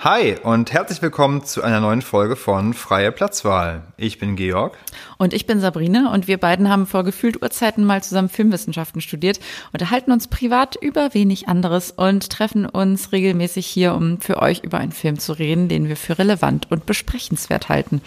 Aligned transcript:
Hi 0.00 0.36
und 0.44 0.72
herzlich 0.72 1.02
willkommen 1.02 1.42
zu 1.42 1.60
einer 1.60 1.80
neuen 1.80 2.02
Folge 2.02 2.36
von 2.36 2.72
Freie 2.72 3.10
Platzwahl. 3.10 3.82
Ich 3.96 4.20
bin 4.20 4.36
Georg. 4.36 4.78
Und 5.16 5.34
ich 5.34 5.44
bin 5.44 5.58
Sabrina 5.58 6.14
und 6.14 6.28
wir 6.28 6.38
beiden 6.38 6.68
haben 6.68 6.86
vor 6.86 7.02
gefühlt 7.02 7.42
Urzeiten 7.42 7.84
mal 7.84 8.00
zusammen 8.00 8.28
Filmwissenschaften 8.28 9.00
studiert, 9.00 9.40
unterhalten 9.72 10.12
uns 10.12 10.28
privat 10.28 10.76
über 10.76 11.14
wenig 11.14 11.48
anderes 11.48 11.90
und 11.90 12.30
treffen 12.30 12.64
uns 12.64 13.10
regelmäßig 13.10 13.66
hier, 13.66 13.92
um 13.92 14.20
für 14.20 14.40
euch 14.40 14.62
über 14.62 14.78
einen 14.78 14.92
Film 14.92 15.18
zu 15.18 15.32
reden, 15.32 15.68
den 15.68 15.88
wir 15.88 15.96
für 15.96 16.16
relevant 16.16 16.70
und 16.70 16.86
besprechenswert 16.86 17.68
halten. 17.68 18.00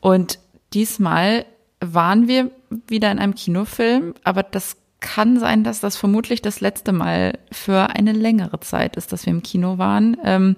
Und 0.00 0.38
diesmal 0.72 1.44
waren 1.80 2.26
wir 2.26 2.50
wieder 2.88 3.12
in 3.12 3.18
einem 3.18 3.34
Kinofilm, 3.34 4.14
aber 4.24 4.42
das 4.42 4.78
kann 5.00 5.38
sein, 5.38 5.62
dass 5.62 5.80
das 5.80 5.96
vermutlich 5.96 6.40
das 6.40 6.60
letzte 6.60 6.92
Mal 6.92 7.38
für 7.50 7.90
eine 7.90 8.12
längere 8.12 8.60
Zeit 8.60 8.96
ist, 8.96 9.12
dass 9.12 9.26
wir 9.26 9.32
im 9.32 9.42
Kino 9.42 9.76
waren. 9.76 10.16
Ähm, 10.24 10.56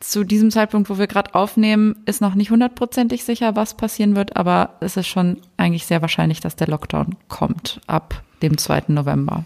zu 0.00 0.24
diesem 0.24 0.50
Zeitpunkt, 0.50 0.90
wo 0.90 0.98
wir 0.98 1.06
gerade 1.06 1.34
aufnehmen, 1.34 2.02
ist 2.06 2.20
noch 2.20 2.34
nicht 2.34 2.50
hundertprozentig 2.50 3.24
sicher, 3.24 3.56
was 3.56 3.76
passieren 3.76 4.16
wird, 4.16 4.36
aber 4.36 4.74
es 4.80 4.96
ist 4.96 5.06
schon 5.06 5.40
eigentlich 5.56 5.86
sehr 5.86 6.02
wahrscheinlich, 6.02 6.40
dass 6.40 6.56
der 6.56 6.68
Lockdown 6.68 7.16
kommt 7.28 7.80
ab 7.86 8.22
dem 8.42 8.58
2. 8.58 8.84
November. 8.88 9.44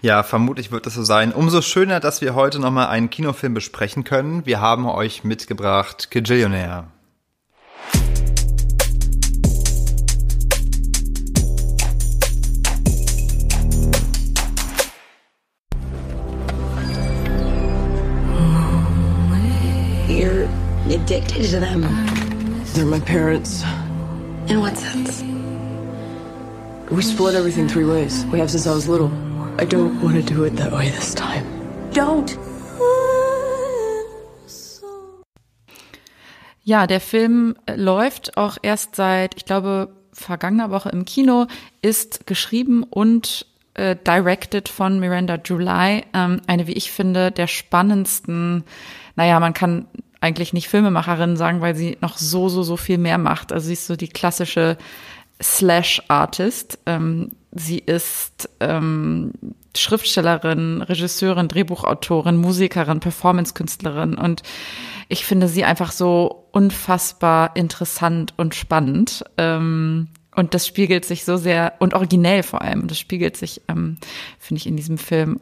Ja, 0.00 0.22
vermutlich 0.22 0.70
wird 0.70 0.86
es 0.86 0.94
so 0.94 1.02
sein. 1.02 1.32
Umso 1.32 1.60
schöner, 1.60 1.98
dass 2.00 2.20
wir 2.20 2.34
heute 2.34 2.60
nochmal 2.60 2.86
einen 2.86 3.10
Kinofilm 3.10 3.54
besprechen 3.54 4.04
können. 4.04 4.46
Wir 4.46 4.60
haben 4.60 4.86
euch 4.86 5.24
mitgebracht 5.24 6.10
Kajillionaire. 6.10 6.84
Addicted 21.18 21.50
to 21.50 21.60
them. 21.60 21.82
They're 22.74 22.86
my 22.86 23.00
parents. 23.00 23.64
In 24.48 24.60
what 24.60 24.76
sense? 24.76 25.22
We 26.90 27.02
split 27.02 27.34
everything 27.34 27.68
three 27.68 27.84
ways. 27.84 28.24
We 28.32 28.38
have 28.38 28.50
since 28.50 28.66
I 28.66 28.74
was 28.74 28.88
little. 28.88 29.10
I 29.58 29.64
don't 29.64 30.00
want 30.00 30.14
to 30.16 30.22
do 30.22 30.44
it 30.44 30.56
that 30.56 30.72
way 30.72 30.90
this 30.90 31.14
time. 31.14 31.44
Don't. 31.92 32.38
Ja, 36.62 36.86
der 36.86 37.00
Film 37.00 37.56
läuft 37.74 38.36
auch 38.36 38.58
erst 38.62 38.94
seit, 38.94 39.34
ich 39.36 39.46
glaube, 39.46 39.88
vergangener 40.12 40.70
Woche 40.70 40.90
im 40.90 41.04
Kino, 41.04 41.46
ist 41.80 42.26
geschrieben 42.26 42.82
und 42.84 43.46
äh, 43.74 43.96
directed 43.96 44.68
von 44.68 45.00
Miranda 45.00 45.38
July, 45.42 46.04
ähm, 46.12 46.42
eine, 46.46 46.66
wie 46.66 46.74
ich 46.74 46.92
finde, 46.92 47.32
der 47.32 47.46
spannendsten, 47.46 48.64
naja, 49.16 49.40
man 49.40 49.54
kann 49.54 49.86
eigentlich 50.20 50.52
nicht 50.52 50.68
Filmemacherin 50.68 51.36
sagen, 51.36 51.60
weil 51.60 51.74
sie 51.74 51.96
noch 52.00 52.18
so, 52.18 52.48
so, 52.48 52.62
so 52.62 52.76
viel 52.76 52.98
mehr 52.98 53.18
macht. 53.18 53.52
Also 53.52 53.66
sie 53.66 53.74
ist 53.74 53.86
so 53.86 53.96
die 53.96 54.08
klassische 54.08 54.76
Slash-Artist. 55.40 56.80
Ähm, 56.86 57.32
sie 57.52 57.78
ist 57.78 58.48
ähm, 58.60 59.32
Schriftstellerin, 59.76 60.82
Regisseurin, 60.82 61.48
Drehbuchautorin, 61.48 62.36
Musikerin, 62.36 63.00
Performancekünstlerin 63.00 64.14
und 64.14 64.42
ich 65.08 65.24
finde 65.24 65.48
sie 65.48 65.64
einfach 65.64 65.92
so 65.92 66.48
unfassbar 66.52 67.56
interessant 67.56 68.34
und 68.36 68.54
spannend. 68.54 69.24
Ähm, 69.38 70.08
und 70.34 70.54
das 70.54 70.66
spiegelt 70.66 71.04
sich 71.04 71.24
so 71.24 71.36
sehr 71.36 71.74
und 71.78 71.94
originell 71.94 72.42
vor 72.42 72.62
allem. 72.62 72.86
Das 72.86 72.98
spiegelt 72.98 73.36
sich, 73.36 73.62
ähm, 73.68 73.96
finde 74.38 74.58
ich, 74.58 74.66
in 74.66 74.76
diesem 74.76 74.98
Film 74.98 75.40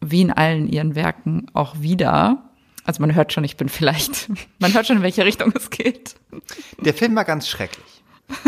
wie 0.00 0.20
in 0.20 0.32
allen 0.32 0.68
ihren 0.68 0.94
Werken 0.96 1.46
auch 1.54 1.80
wieder. 1.80 2.43
Also 2.84 3.00
man 3.00 3.14
hört 3.14 3.32
schon, 3.32 3.44
ich 3.44 3.56
bin 3.56 3.68
vielleicht, 3.68 4.28
man 4.58 4.72
hört 4.74 4.86
schon, 4.86 4.98
in 4.98 5.02
welche 5.02 5.24
Richtung 5.24 5.52
es 5.56 5.70
geht. 5.70 6.14
Der 6.80 6.94
Film 6.94 7.16
war 7.16 7.24
ganz 7.24 7.48
schrecklich. 7.48 8.02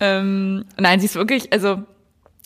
ähm, 0.00 0.64
nein, 0.76 1.00
sie 1.00 1.06
ist 1.06 1.14
wirklich, 1.14 1.52
also 1.52 1.82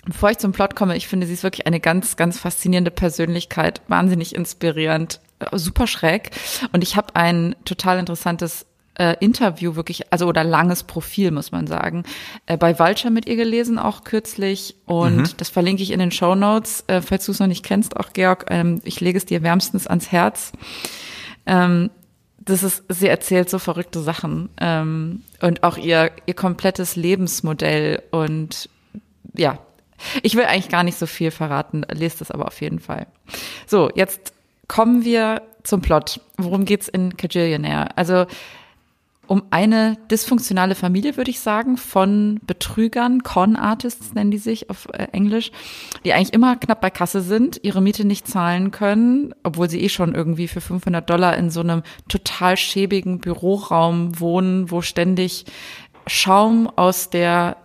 bevor 0.05 0.31
ich 0.31 0.39
zum 0.39 0.53
Plot 0.53 0.75
komme, 0.75 0.97
ich 0.97 1.09
finde, 1.09 1.27
sie 1.27 1.35
ist 1.35 1.43
wirklich 1.43 1.67
eine 1.67 1.81
ganz, 1.81 2.17
ganz 2.17 2.39
faszinierende 2.39 2.91
Persönlichkeit, 2.91 3.83
wahnsinnig 3.89 4.35
inspirierend, 4.35 5.21
super 5.53 5.87
schräg. 5.87 6.31
Und 6.73 6.83
ich 6.83 6.97
habe 6.97 7.17
ein 7.17 7.57
total 7.65 7.99
interessantes 7.99 8.67
äh, 8.95 9.17
Interview 9.21 9.77
wirklich, 9.77 10.13
also 10.13 10.27
oder 10.27 10.45
langes 10.45 10.83
Profil, 10.83 11.31
muss 11.31 11.53
man 11.53 11.67
sagen, 11.67 12.05
äh, 12.47 12.57
bei 12.57 12.79
Vulture 12.79 13.11
mit 13.11 13.27
ihr 13.27 13.37
gelesen, 13.37 13.79
auch 13.79 14.05
kürzlich. 14.05 14.77
Und 14.87 15.17
mhm. 15.17 15.37
das 15.37 15.49
verlinke 15.49 15.83
ich 15.83 15.91
in 15.91 16.01
den 16.01 16.11
Show 16.11 16.35
Notes, 16.35 16.85
äh, 16.87 17.01
falls 17.01 17.27
du 17.27 17.33
es 17.33 17.41
noch 17.41 17.47
nicht 17.47 17.65
kennst, 17.65 17.97
auch 17.97 18.13
Georg. 18.13 18.47
Ähm, 18.49 18.81
ich 18.85 19.01
lege 19.01 19.19
es 19.19 19.27
dir 19.27 19.43
wärmstens 19.43 19.87
ans 19.87 20.13
Herz. 20.13 20.53
Ähm, 21.47 21.91
das 22.39 22.63
ist, 22.63 22.85
sie 22.89 23.09
erzählt 23.09 23.51
so 23.51 23.59
verrückte 23.59 24.01
Sachen 24.01 24.49
ähm, 24.61 25.23
und 25.41 25.63
auch 25.63 25.77
ihr 25.77 26.11
ihr 26.27 26.35
komplettes 26.35 26.97
Lebensmodell 26.97 28.03
und 28.11 28.69
ja, 29.35 29.59
ich 30.23 30.35
will 30.35 30.45
eigentlich 30.45 30.71
gar 30.71 30.83
nicht 30.83 30.99
so 30.99 31.07
viel 31.07 31.31
verraten, 31.31 31.85
lest 31.91 32.21
es 32.23 32.31
aber 32.31 32.47
auf 32.47 32.61
jeden 32.61 32.81
Fall. 32.81 33.07
So, 33.67 33.91
jetzt 33.95 34.33
kommen 34.69 35.05
wir 35.05 35.43
zum 35.63 35.83
Plot. 35.83 36.21
Worum 36.39 36.65
geht's 36.65 36.89
in 36.89 37.17
Cajillionaire? 37.17 37.97
Also 37.97 38.27
um 39.31 39.45
eine 39.51 39.97
dysfunktionale 40.11 40.75
Familie, 40.75 41.17
würde 41.17 41.31
ich 41.31 41.39
sagen, 41.39 41.77
von 41.77 42.41
Betrügern, 42.49 43.23
Con 43.23 43.55
Artists 43.55 44.13
nennen 44.13 44.33
die 44.33 44.39
sich 44.39 44.71
auf 44.71 44.89
äh, 44.93 45.07
Englisch, 45.13 45.53
die 46.05 46.13
eigentlich 46.13 46.33
immer 46.33 46.57
knapp 46.57 46.81
bei 46.81 46.91
Kasse 46.91 47.21
sind, 47.21 47.61
ihre 47.63 47.81
Miete 47.81 48.05
nicht 48.05 48.27
zahlen 48.27 48.73
können, 48.73 49.33
obwohl 49.45 49.71
sie 49.71 49.83
eh 49.83 49.89
schon 49.89 50.17
irgendwie 50.17 50.49
für 50.49 50.61
500 50.61 51.09
Dollar 51.09 51.37
in 51.37 51.49
so 51.51 51.61
einem 51.61 51.85
total 52.09 52.57
schäbigen 52.57 53.21
Büroraum 53.21 54.19
wohnen, 54.19 54.73
wo 54.73 54.83
ständig 54.83 55.45
Schaum 56.09 56.67
aus 56.67 57.09
der 57.11 57.57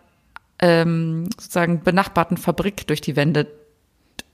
ähm, 0.60 1.32
sozusagen 1.40 1.82
benachbarten 1.82 2.38
Fabrik 2.38 2.86
durch 2.86 3.02
die 3.02 3.16
Wände 3.16 3.48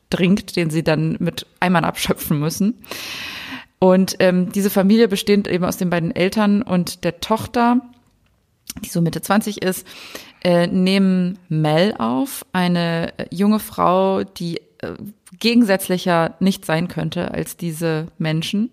dringt, 0.09 0.57
den 0.57 0.69
sie 0.69 0.83
dann 0.83 1.15
mit 1.21 1.45
Eimern 1.61 1.85
abschöpfen 1.85 2.41
müssen. 2.41 2.83
Und 3.83 4.17
ähm, 4.19 4.51
diese 4.51 4.69
Familie 4.69 5.07
besteht 5.07 5.47
eben 5.47 5.65
aus 5.65 5.77
den 5.77 5.89
beiden 5.89 6.15
Eltern 6.15 6.61
und 6.61 7.03
der 7.03 7.19
Tochter, 7.19 7.81
die 8.85 8.89
so 8.89 9.01
Mitte 9.01 9.23
20 9.23 9.63
ist, 9.63 9.87
äh, 10.43 10.67
nehmen 10.67 11.39
Mel 11.49 11.95
auf, 11.97 12.45
eine 12.53 13.17
äh, 13.17 13.25
junge 13.31 13.57
Frau, 13.57 14.23
die 14.23 14.57
äh, 14.77 14.93
gegensätzlicher 15.39 16.35
nicht 16.39 16.63
sein 16.63 16.89
könnte 16.89 17.31
als 17.31 17.57
diese 17.57 18.05
Menschen. 18.19 18.69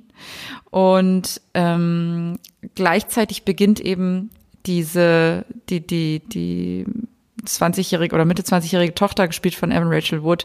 Und 0.71 1.41
ähm, 1.55 2.39
gleichzeitig 2.75 3.45
beginnt 3.45 3.81
eben 3.81 4.29
diese, 4.67 5.47
die, 5.71 5.87
die, 5.87 6.21
die 6.21 6.85
20-jährige 7.47 8.15
oder 8.15 8.27
Mitte 8.27 8.43
20-jährige 8.43 8.95
Tochter, 8.95 9.27
gespielt 9.27 9.55
von 9.55 9.73
Evan 9.73 9.89
Rachel 9.89 10.23
Wood, 10.23 10.45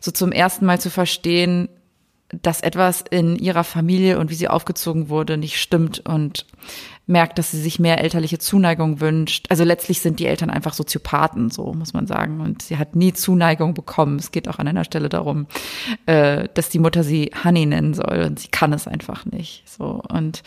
so 0.00 0.12
zum 0.12 0.30
ersten 0.30 0.66
Mal 0.66 0.80
zu 0.80 0.88
verstehen, 0.88 1.68
dass 2.42 2.60
etwas 2.60 3.04
in 3.10 3.36
ihrer 3.36 3.64
Familie 3.64 4.18
und 4.18 4.30
wie 4.30 4.34
sie 4.34 4.48
aufgezogen 4.48 5.08
wurde 5.08 5.36
nicht 5.36 5.60
stimmt 5.60 6.00
und 6.00 6.46
merkt, 7.06 7.38
dass 7.38 7.50
sie 7.50 7.60
sich 7.60 7.78
mehr 7.78 8.00
elterliche 8.00 8.38
Zuneigung 8.38 9.00
wünscht. 9.00 9.46
Also 9.50 9.64
letztlich 9.64 10.00
sind 10.00 10.20
die 10.20 10.26
Eltern 10.26 10.48
einfach 10.48 10.72
Soziopathen, 10.72 11.50
so 11.50 11.72
muss 11.74 11.92
man 11.92 12.06
sagen. 12.06 12.40
Und 12.40 12.62
sie 12.62 12.78
hat 12.78 12.96
nie 12.96 13.12
Zuneigung 13.12 13.74
bekommen. 13.74 14.18
Es 14.18 14.32
geht 14.32 14.48
auch 14.48 14.58
an 14.58 14.68
einer 14.68 14.84
Stelle 14.84 15.08
darum, 15.08 15.46
äh, 16.06 16.48
dass 16.54 16.70
die 16.70 16.78
Mutter 16.78 17.04
sie 17.04 17.30
Honey 17.44 17.66
nennen 17.66 17.94
soll 17.94 18.24
und 18.26 18.38
sie 18.38 18.48
kann 18.48 18.72
es 18.72 18.88
einfach 18.88 19.26
nicht. 19.26 19.64
So 19.68 20.02
und 20.08 20.42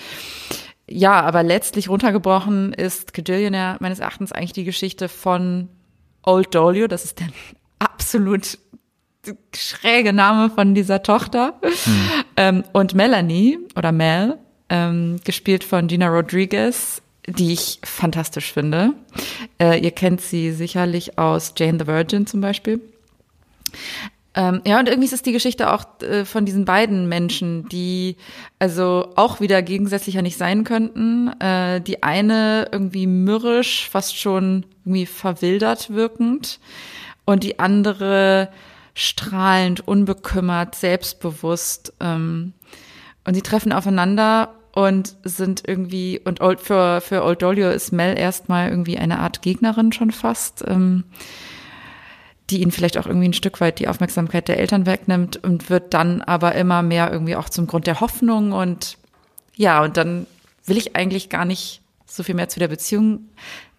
ja, 0.89 1.21
aber 1.21 1.43
letztlich 1.43 1.89
runtergebrochen 1.89 2.73
ist 2.73 3.13
Cajillionaire 3.13 3.77
meines 3.79 3.99
Erachtens 3.99 4.31
eigentlich 4.31 4.53
die 4.53 4.63
Geschichte 4.63 5.09
von 5.09 5.67
Old 6.23 6.55
Dolio. 6.55 6.87
Das 6.87 7.03
ist 7.03 7.19
der 7.19 7.27
absolut 7.79 8.57
schräge 9.55 10.13
Name 10.13 10.49
von 10.49 10.73
dieser 10.73 11.03
Tochter. 11.03 11.53
Hm. 11.61 12.01
Ähm, 12.37 12.63
und 12.73 12.93
Melanie 12.93 13.59
oder 13.75 13.91
Mel, 13.91 14.37
ähm, 14.69 15.17
gespielt 15.23 15.63
von 15.63 15.87
Gina 15.87 16.07
Rodriguez, 16.07 17.01
die 17.27 17.53
ich 17.53 17.79
fantastisch 17.83 18.53
finde. 18.53 18.93
Äh, 19.59 19.79
ihr 19.79 19.91
kennt 19.91 20.21
sie 20.21 20.51
sicherlich 20.51 21.17
aus 21.17 21.53
Jane 21.57 21.77
the 21.79 21.87
Virgin 21.87 22.27
zum 22.27 22.41
Beispiel. 22.41 22.81
Ähm, 24.37 24.61
ja, 24.67 24.79
und 24.79 24.87
irgendwie 24.87 25.07
ist 25.07 25.13
es 25.13 25.23
die 25.23 25.31
Geschichte 25.31 25.73
auch 25.73 25.83
äh, 26.01 26.23
von 26.23 26.45
diesen 26.45 26.63
beiden 26.63 27.09
Menschen, 27.09 27.67
die 27.69 28.17
also 28.59 29.11
auch 29.15 29.39
wieder 29.41 29.63
gegensätzlicher 29.63 30.21
nicht 30.21 30.37
sein 30.37 30.63
könnten. 30.63 31.29
Äh, 31.41 31.81
die 31.81 32.03
eine 32.03 32.69
irgendwie 32.71 33.07
mürrisch, 33.07 33.89
fast 33.89 34.15
schon 34.15 34.65
irgendwie 34.85 35.07
verwildert 35.07 35.89
wirkend 35.89 36.59
und 37.25 37.43
die 37.43 37.59
andere 37.59 38.49
strahlend, 38.97 39.87
unbekümmert, 39.87 40.73
selbstbewusst. 40.73 41.93
Ähm, 41.99 42.53
und 43.25 43.35
sie 43.35 43.43
treffen 43.43 43.71
aufeinander 43.71 44.55
und 44.73 45.15
sind 45.23 45.63
irgendwie, 45.67 46.19
und 46.19 46.41
Old, 46.41 46.59
für, 46.59 46.99
für 47.01 47.23
Old 47.23 47.43
Dolio 47.43 47.69
ist 47.69 47.91
Mel 47.91 48.17
erstmal 48.17 48.69
irgendwie 48.69 48.97
eine 48.97 49.19
Art 49.19 49.43
Gegnerin 49.43 49.93
schon 49.93 50.11
fast. 50.11 50.63
Ähm, 50.67 51.03
die 52.49 52.61
ihnen 52.61 52.71
vielleicht 52.71 52.97
auch 52.97 53.05
irgendwie 53.05 53.27
ein 53.27 53.33
Stück 53.33 53.59
weit 53.59 53.79
die 53.79 53.89
Aufmerksamkeit 53.89 54.47
der 54.47 54.57
Eltern 54.57 54.85
wegnimmt 54.85 55.35
und 55.43 55.69
wird 55.69 55.93
dann 55.93 56.21
aber 56.21 56.55
immer 56.55 56.81
mehr 56.81 57.11
irgendwie 57.11 57.35
auch 57.35 57.49
zum 57.49 57.67
Grund 57.67 57.87
der 57.87 57.99
Hoffnung 57.99 58.53
und 58.53 58.97
ja, 59.55 59.83
und 59.83 59.97
dann 59.97 60.27
will 60.65 60.77
ich 60.77 60.95
eigentlich 60.95 61.27
gar 61.27 61.43
nicht 61.43 61.81
so 62.05 62.23
viel 62.23 62.35
mehr 62.35 62.47
zu 62.47 62.59
der 62.59 62.69
Beziehung 62.69 63.27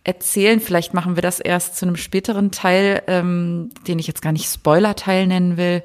erzählen. 0.09 0.59
Vielleicht 0.59 0.95
machen 0.95 1.17
wir 1.17 1.23
das 1.23 1.39
erst 1.39 1.77
zu 1.77 1.87
einem 1.87 1.97
späteren 1.97 2.51
Teil, 2.51 3.03
ähm, 3.07 3.69
den 3.87 3.99
ich 3.99 4.07
jetzt 4.07 4.23
gar 4.23 4.33
nicht 4.33 4.51
Spoiler-Teil 4.51 5.27
nennen 5.27 5.59
will. 5.59 5.83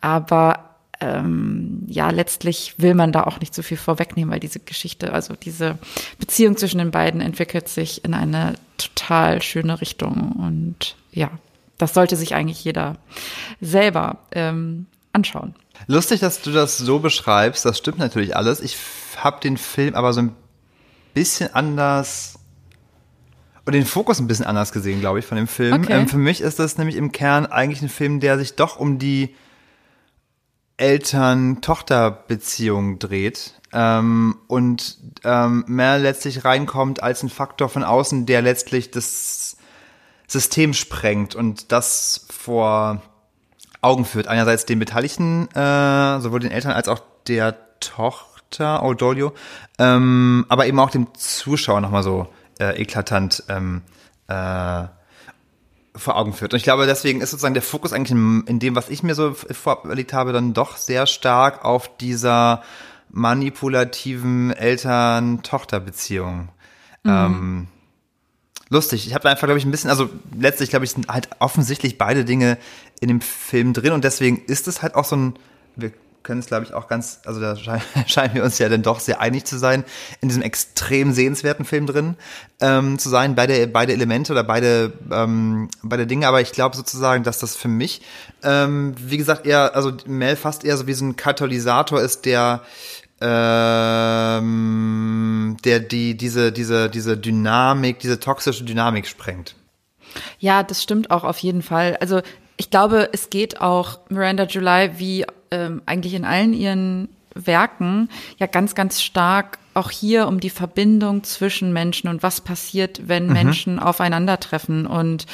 Aber 0.00 0.70
ähm, 1.00 1.84
ja, 1.86 2.10
letztlich 2.10 2.74
will 2.78 2.94
man 2.94 3.12
da 3.12 3.22
auch 3.22 3.38
nicht 3.38 3.54
so 3.54 3.62
viel 3.62 3.76
vorwegnehmen, 3.76 4.32
weil 4.32 4.40
diese 4.40 4.58
Geschichte, 4.58 5.12
also 5.12 5.34
diese 5.34 5.78
Beziehung 6.18 6.56
zwischen 6.56 6.78
den 6.78 6.90
beiden 6.90 7.20
entwickelt 7.20 7.68
sich 7.68 8.04
in 8.04 8.14
eine 8.14 8.54
total 8.78 9.40
schöne 9.42 9.80
Richtung. 9.80 10.32
Und 10.32 10.96
ja, 11.12 11.30
das 11.78 11.94
sollte 11.94 12.16
sich 12.16 12.34
eigentlich 12.34 12.64
jeder 12.64 12.96
selber 13.60 14.18
ähm, 14.32 14.86
anschauen. 15.12 15.54
Lustig, 15.86 16.18
dass 16.20 16.42
du 16.42 16.50
das 16.50 16.78
so 16.78 16.98
beschreibst. 16.98 17.64
Das 17.64 17.78
stimmt 17.78 17.98
natürlich 17.98 18.36
alles. 18.36 18.60
Ich 18.60 18.76
habe 19.16 19.40
den 19.40 19.56
Film 19.56 19.94
aber 19.94 20.12
so 20.12 20.20
ein 20.22 20.34
bisschen 21.14 21.54
anders 21.54 22.38
und 23.64 23.74
den 23.74 23.86
Fokus 23.86 24.18
ein 24.18 24.26
bisschen 24.26 24.46
anders 24.46 24.72
gesehen, 24.72 24.98
glaube 25.00 25.20
ich, 25.20 25.26
von 25.26 25.36
dem 25.36 25.46
Film. 25.46 25.82
Okay. 25.82 25.92
Ähm, 25.92 26.08
für 26.08 26.18
mich 26.18 26.40
ist 26.40 26.58
das 26.58 26.78
nämlich 26.78 26.96
im 26.96 27.12
Kern 27.12 27.46
eigentlich 27.46 27.82
ein 27.82 27.88
Film, 27.88 28.18
der 28.20 28.36
sich 28.38 28.56
doch 28.56 28.76
um 28.78 28.98
die 28.98 29.36
Eltern-Tochter-Beziehung 30.78 32.98
dreht 32.98 33.60
ähm, 33.72 34.38
und 34.48 34.98
ähm, 35.24 35.64
mehr 35.68 35.98
letztlich 35.98 36.44
reinkommt 36.44 37.00
als 37.02 37.22
ein 37.22 37.28
Faktor 37.28 37.68
von 37.68 37.84
außen, 37.84 38.24
der 38.26 38.42
letztlich 38.42 38.90
das 38.90 39.56
System 40.26 40.74
sprengt 40.74 41.36
und 41.36 41.70
das 41.70 42.26
vor 42.30 43.00
Augen 43.80 44.04
führt. 44.04 44.26
Einerseits 44.26 44.66
den 44.66 44.80
Beteiligten, 44.80 45.46
äh, 45.54 46.20
sowohl 46.20 46.40
den 46.40 46.50
Eltern 46.50 46.72
als 46.72 46.88
auch 46.88 47.00
der 47.28 47.56
Tochter, 47.80 48.82
Odolio, 48.82 49.32
ähm, 49.78 50.46
aber 50.48 50.66
eben 50.66 50.80
auch 50.80 50.90
dem 50.90 51.14
Zuschauer 51.14 51.80
nochmal 51.80 52.02
so 52.02 52.26
äh, 52.62 52.80
eklatant 52.80 53.42
ähm, 53.48 53.82
äh, 54.28 54.84
vor 55.94 56.16
Augen 56.16 56.32
führt. 56.32 56.52
Und 56.52 56.56
ich 56.58 56.62
glaube, 56.62 56.86
deswegen 56.86 57.20
ist 57.20 57.30
sozusagen 57.30 57.54
der 57.54 57.62
Fokus 57.62 57.92
eigentlich 57.92 58.12
in, 58.12 58.44
in 58.46 58.58
dem, 58.60 58.76
was 58.76 58.88
ich 58.88 59.02
mir 59.02 59.14
so 59.14 59.34
vorgelegt 59.34 60.12
habe, 60.12 60.32
dann 60.32 60.54
doch 60.54 60.76
sehr 60.76 61.06
stark 61.06 61.64
auf 61.64 61.96
dieser 61.98 62.62
manipulativen 63.10 64.52
Eltern-Tochter-Beziehung. 64.52 66.48
Ähm, 67.04 67.66
lustig. 68.70 69.06
Ich 69.06 69.12
habe 69.12 69.24
da 69.24 69.30
einfach, 69.30 69.46
glaube 69.46 69.58
ich, 69.58 69.66
ein 69.66 69.70
bisschen, 69.70 69.90
also 69.90 70.08
letztlich, 70.38 70.70
glaube 70.70 70.86
ich, 70.86 70.92
sind 70.92 71.08
halt 71.08 71.28
offensichtlich 71.40 71.98
beide 71.98 72.24
Dinge 72.24 72.56
in 73.00 73.08
dem 73.08 73.20
Film 73.20 73.74
drin 73.74 73.92
und 73.92 74.04
deswegen 74.04 74.38
ist 74.46 74.68
es 74.68 74.80
halt 74.80 74.94
auch 74.94 75.04
so 75.04 75.16
ein, 75.16 75.34
wir 75.76 75.92
können 76.22 76.40
es, 76.40 76.46
glaube 76.46 76.64
ich, 76.64 76.74
auch 76.74 76.88
ganz, 76.88 77.20
also 77.24 77.40
da 77.40 77.56
scheinen, 78.06 78.34
wir 78.34 78.44
uns 78.44 78.58
ja 78.58 78.68
dann 78.68 78.82
doch 78.82 79.00
sehr 79.00 79.20
einig 79.20 79.44
zu 79.44 79.58
sein, 79.58 79.84
in 80.20 80.28
diesem 80.28 80.42
extrem 80.42 81.12
sehenswerten 81.12 81.64
Film 81.64 81.86
drin 81.86 82.16
ähm, 82.60 82.98
zu 82.98 83.08
sein, 83.08 83.34
beide, 83.34 83.66
beide 83.66 83.92
Elemente 83.92 84.32
oder 84.32 84.44
beide, 84.44 84.92
ähm, 85.10 85.68
beide 85.82 86.06
Dinge, 86.06 86.26
aber 86.28 86.40
ich 86.40 86.52
glaube 86.52 86.76
sozusagen, 86.76 87.24
dass 87.24 87.38
das 87.38 87.56
für 87.56 87.68
mich, 87.68 88.02
ähm, 88.42 88.94
wie 88.98 89.16
gesagt, 89.16 89.46
eher, 89.46 89.74
also 89.74 89.92
Mel 90.06 90.36
fast 90.36 90.64
eher 90.64 90.76
so 90.76 90.86
wie 90.86 90.94
so 90.94 91.04
ein 91.04 91.16
Katalysator 91.16 92.00
ist, 92.00 92.24
der 92.24 92.62
ähm, 93.24 94.36
der 95.64 95.78
die 95.78 96.16
diese 96.16 96.50
diese 96.50 96.90
diese 96.90 97.16
Dynamik, 97.16 98.00
diese 98.00 98.18
toxische 98.18 98.64
Dynamik 98.64 99.06
sprengt. 99.06 99.54
Ja, 100.40 100.62
das 100.64 100.82
stimmt 100.82 101.10
auch 101.10 101.24
auf 101.24 101.38
jeden 101.38 101.62
Fall. 101.62 101.96
Also 102.00 102.20
ich 102.56 102.70
glaube, 102.70 103.08
es 103.12 103.30
geht 103.30 103.60
auch 103.60 104.00
Miranda 104.08 104.44
July 104.44 104.98
wie 104.98 105.24
ähm, 105.52 105.82
eigentlich 105.86 106.14
in 106.14 106.24
allen 106.24 106.52
ihren 106.52 107.08
Werken 107.34 108.08
ja 108.38 108.46
ganz, 108.46 108.74
ganz 108.74 109.00
stark 109.00 109.58
auch 109.74 109.90
hier 109.90 110.26
um 110.26 110.40
die 110.40 110.50
Verbindung 110.50 111.24
zwischen 111.24 111.72
Menschen 111.72 112.08
und 112.08 112.22
was 112.22 112.40
passiert, 112.40 113.08
wenn 113.08 113.26
Menschen 113.32 113.78
aufeinandertreffen. 113.78 114.86
Und 114.86 115.26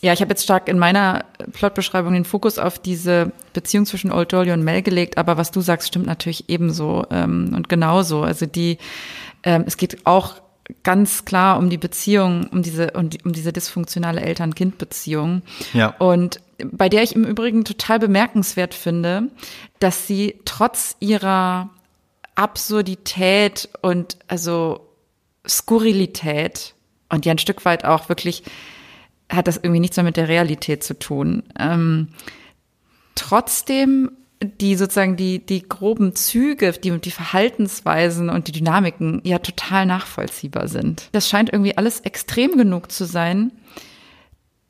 ja, 0.00 0.12
ich 0.12 0.20
habe 0.20 0.30
jetzt 0.30 0.44
stark 0.44 0.68
in 0.68 0.78
meiner 0.78 1.24
Plotbeschreibung 1.52 2.12
den 2.12 2.24
Fokus 2.24 2.58
auf 2.58 2.78
diese 2.78 3.32
Beziehung 3.52 3.86
zwischen 3.86 4.10
Old 4.10 4.32
Dolly 4.32 4.52
und 4.52 4.64
Mel 4.64 4.82
gelegt, 4.82 5.18
aber 5.18 5.36
was 5.36 5.50
du 5.50 5.60
sagst, 5.60 5.88
stimmt 5.88 6.06
natürlich 6.06 6.48
ebenso 6.48 7.04
ähm, 7.10 7.52
und 7.54 7.68
genauso. 7.68 8.22
Also 8.22 8.46
die, 8.46 8.78
ähm, 9.44 9.64
es 9.66 9.76
geht 9.76 10.06
auch 10.06 10.40
ganz 10.82 11.24
klar 11.24 11.58
um 11.58 11.70
die 11.70 11.78
Beziehung, 11.78 12.48
um 12.50 12.62
diese, 12.62 12.92
um, 12.92 13.10
um 13.24 13.32
diese 13.32 13.52
dysfunktionale 13.52 14.22
Eltern-Kind-Beziehung. 14.22 15.42
Ja. 15.72 15.94
Und 15.98 16.40
bei 16.70 16.88
der 16.88 17.02
ich 17.02 17.14
im 17.14 17.24
Übrigen 17.24 17.64
total 17.64 17.98
bemerkenswert 17.98 18.74
finde, 18.74 19.28
dass 19.78 20.06
sie 20.06 20.40
trotz 20.44 20.96
ihrer 21.00 21.70
Absurdität 22.34 23.68
und 23.82 24.18
also 24.28 24.88
Skurrilität 25.46 26.74
und 27.08 27.26
ja 27.26 27.32
ein 27.32 27.38
Stück 27.38 27.64
weit 27.64 27.84
auch 27.84 28.08
wirklich 28.08 28.44
hat 29.28 29.48
das 29.48 29.56
irgendwie 29.56 29.80
nichts 29.80 29.96
mehr 29.96 30.04
mit 30.04 30.16
der 30.16 30.28
Realität 30.28 30.84
zu 30.84 30.98
tun. 30.98 31.42
Ähm, 31.58 32.08
trotzdem 33.14 34.10
die 34.44 34.74
sozusagen 34.74 35.16
die, 35.16 35.44
die 35.44 35.66
groben 35.66 36.14
Züge, 36.14 36.72
die, 36.72 36.98
die 36.98 37.10
Verhaltensweisen 37.10 38.28
und 38.28 38.48
die 38.48 38.52
Dynamiken 38.52 39.20
ja 39.24 39.38
total 39.38 39.86
nachvollziehbar 39.86 40.68
sind. 40.68 41.08
Das 41.12 41.28
scheint 41.28 41.52
irgendwie 41.52 41.76
alles 41.76 42.00
extrem 42.00 42.56
genug 42.56 42.90
zu 42.90 43.04
sein, 43.04 43.52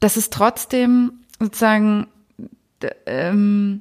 dass 0.01 0.17
es 0.17 0.31
trotzdem 0.31 1.13
sozusagen 1.45 2.07
ähm, 3.07 3.81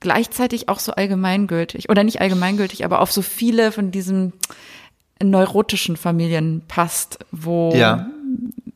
gleichzeitig 0.00 0.68
auch 0.68 0.78
so 0.80 0.92
allgemeingültig 0.92 1.88
oder 1.88 2.04
nicht 2.04 2.20
allgemeingültig, 2.20 2.84
aber 2.84 3.00
auf 3.00 3.12
so 3.12 3.22
viele 3.22 3.72
von 3.72 3.90
diesen 3.90 4.32
neurotischen 5.22 5.96
Familien 5.96 6.62
passt, 6.68 7.18
wo 7.30 7.72
Ja. 7.74 8.06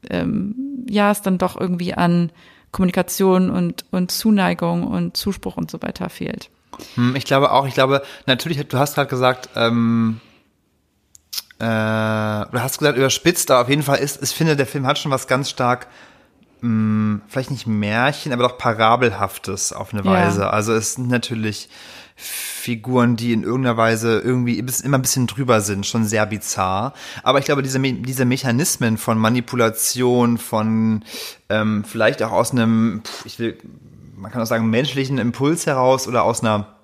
ähm, 0.09 0.55
ja 0.89 1.11
es 1.11 1.21
dann 1.23 1.39
doch 1.39 1.61
irgendwie 1.61 1.95
an 1.95 2.31
Kommunikation 2.71 3.51
und, 3.51 3.85
und 3.91 4.11
Zuneigung 4.11 4.87
und 4.87 5.17
Zuspruch 5.17 5.57
und 5.57 5.71
so 5.71 5.83
weiter 5.83 6.09
fehlt. 6.09 6.51
Hm, 6.95 7.17
Ich 7.17 7.25
glaube 7.25 7.51
auch, 7.51 7.67
ich 7.67 7.75
glaube, 7.75 8.03
natürlich, 8.27 8.67
du 8.69 8.79
hast 8.79 8.95
gerade 8.95 9.11
gesagt, 9.11 9.49
ähm, 9.57 10.21
äh, 11.59 11.65
du 11.65 12.61
hast 12.61 12.79
gesagt, 12.79 12.97
überspitzt, 12.97 13.51
aber 13.51 13.63
auf 13.63 13.69
jeden 13.69 13.83
Fall 13.83 13.99
ist, 13.99 14.23
ich 14.23 14.31
finde, 14.31 14.55
der 14.57 14.67
Film 14.67 14.87
hat 14.87 14.99
schon 14.99 15.11
was 15.11 15.27
ganz 15.27 15.51
stark, 15.51 15.89
mh, 16.61 17.21
vielleicht 17.29 17.51
nicht 17.51 17.67
Märchen, 17.67 18.33
aber 18.33 18.43
doch 18.49 18.59
Parabelhaftes 18.59 19.73
auf 19.73 19.93
eine 19.93 20.05
Ja. 20.05 20.11
Weise. 20.11 20.51
Also 20.51 20.73
es 20.75 20.95
sind 20.95 21.09
natürlich 21.09 21.69
Figuren, 22.17 23.15
die 23.17 23.33
in 23.33 23.45
irgendeiner 23.45 23.77
Weise 23.77 24.19
irgendwie 24.19 24.59
immer 24.59 24.99
ein 24.99 25.03
bisschen 25.03 25.29
drüber 25.29 25.61
sind, 25.61 25.87
schon 25.87 26.05
sehr 26.05 26.27
bizarr. 26.27 26.93
Aber 27.23 27.39
ich 27.39 27.45
glaube, 27.45 27.63
diese, 27.63 27.79
Me- 27.79 27.93
diese 27.95 28.25
Mechanismen 28.25 28.99
von 28.99 29.19
Manipulation, 29.19 30.37
von 30.37 31.05
ähm, 31.49 31.85
vielleicht 31.85 32.23
auch 32.23 32.33
aus 32.33 32.51
einem, 32.51 33.03
ich 33.25 33.39
will, 33.39 33.57
man 34.17 34.33
kann 34.33 34.43
auch 34.43 34.47
sagen, 34.47 34.69
menschlichen 34.69 35.19
Impuls 35.19 35.67
heraus 35.67 36.09
oder 36.09 36.25
aus 36.25 36.41
einer 36.41 36.75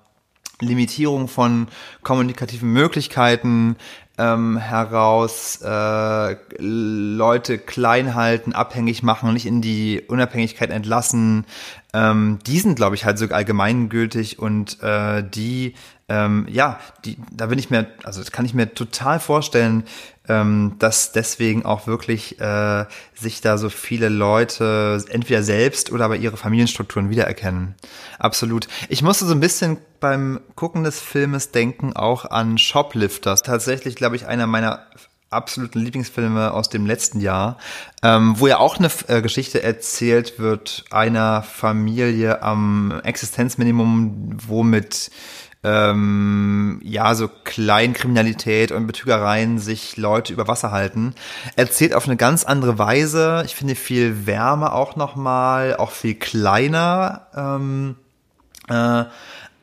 Limitierung 0.61 1.27
von 1.27 1.67
kommunikativen 2.01 2.71
Möglichkeiten 2.71 3.75
ähm, 4.17 4.57
heraus 4.57 5.59
äh, 5.61 6.35
Leute 6.57 7.57
klein 7.57 8.15
halten, 8.15 8.53
abhängig 8.53 9.03
machen, 9.03 9.33
nicht 9.33 9.45
in 9.45 9.61
die 9.61 10.01
Unabhängigkeit 10.07 10.69
entlassen. 10.69 11.45
Ähm, 11.93 12.39
die 12.45 12.59
sind, 12.59 12.75
glaube 12.75 12.95
ich, 12.95 13.05
halt 13.05 13.17
so 13.17 13.25
allgemeingültig 13.25 14.39
und 14.39 14.81
äh, 14.81 15.23
die, 15.23 15.75
ähm, 16.07 16.47
ja, 16.49 16.79
die, 17.03 17.17
da 17.31 17.47
bin 17.47 17.59
ich 17.59 17.69
mir, 17.69 17.87
also 18.03 18.21
das 18.21 18.31
kann 18.31 18.45
ich 18.45 18.53
mir 18.53 18.73
total 18.73 19.19
vorstellen, 19.19 19.83
ähm, 20.29 20.75
dass 20.79 21.11
deswegen 21.11 21.65
auch 21.65 21.87
wirklich 21.87 22.39
äh, 22.39 22.85
sich 23.13 23.41
da 23.41 23.57
so 23.57 23.69
viele 23.69 24.09
Leute 24.09 25.03
entweder 25.09 25.43
selbst 25.43 25.91
oder 25.91 26.05
aber 26.05 26.15
ihre 26.15 26.37
Familienstrukturen 26.37 27.09
wiedererkennen. 27.09 27.75
Absolut. 28.19 28.67
Ich 28.89 29.01
musste 29.01 29.25
so 29.25 29.33
ein 29.33 29.39
bisschen 29.39 29.77
beim 29.99 30.39
Gucken 30.55 30.83
des 30.83 30.99
Filmes 30.99 31.51
denken 31.51 31.93
auch 31.93 32.25
an 32.25 32.57
Shoplifters. 32.57 33.43
Tatsächlich, 33.43 33.95
glaube 33.95 34.15
ich, 34.15 34.27
einer 34.27 34.47
meiner 34.47 34.85
absoluten 35.29 35.79
Lieblingsfilme 35.79 36.51
aus 36.53 36.69
dem 36.69 36.85
letzten 36.85 37.19
Jahr, 37.19 37.57
ähm, 38.03 38.35
wo 38.37 38.47
ja 38.47 38.57
auch 38.57 38.77
eine 38.77 38.89
äh, 39.07 39.21
Geschichte 39.21 39.61
erzählt 39.61 40.39
wird 40.39 40.85
einer 40.91 41.43
Familie 41.43 42.41
am 42.41 43.01
Existenzminimum, 43.03 44.37
wo 44.47 44.63
mit 44.63 45.11
ähm, 45.65 46.79
ja, 46.83 47.15
so 47.15 47.27
Kleinkriminalität 47.43 48.71
und 48.71 48.85
Betrügereien 48.85 49.57
sich 49.57 49.97
Leute 49.97 50.31
über 50.31 50.47
Wasser 50.47 50.69
halten. 50.69 51.15
Erzählt 51.55 51.95
auf 51.95 52.05
eine 52.05 52.17
ganz 52.17 52.43
andere 52.43 52.77
Weise. 52.77 53.41
Ich 53.47 53.55
finde 53.55 53.73
viel 53.73 54.27
wärmer 54.27 54.73
auch 54.73 54.95
nochmal, 54.95 55.75
auch 55.75 55.89
viel 55.89 56.13
kleiner. 56.13 57.27
Ähm, 57.35 57.95
äh, 58.69 59.05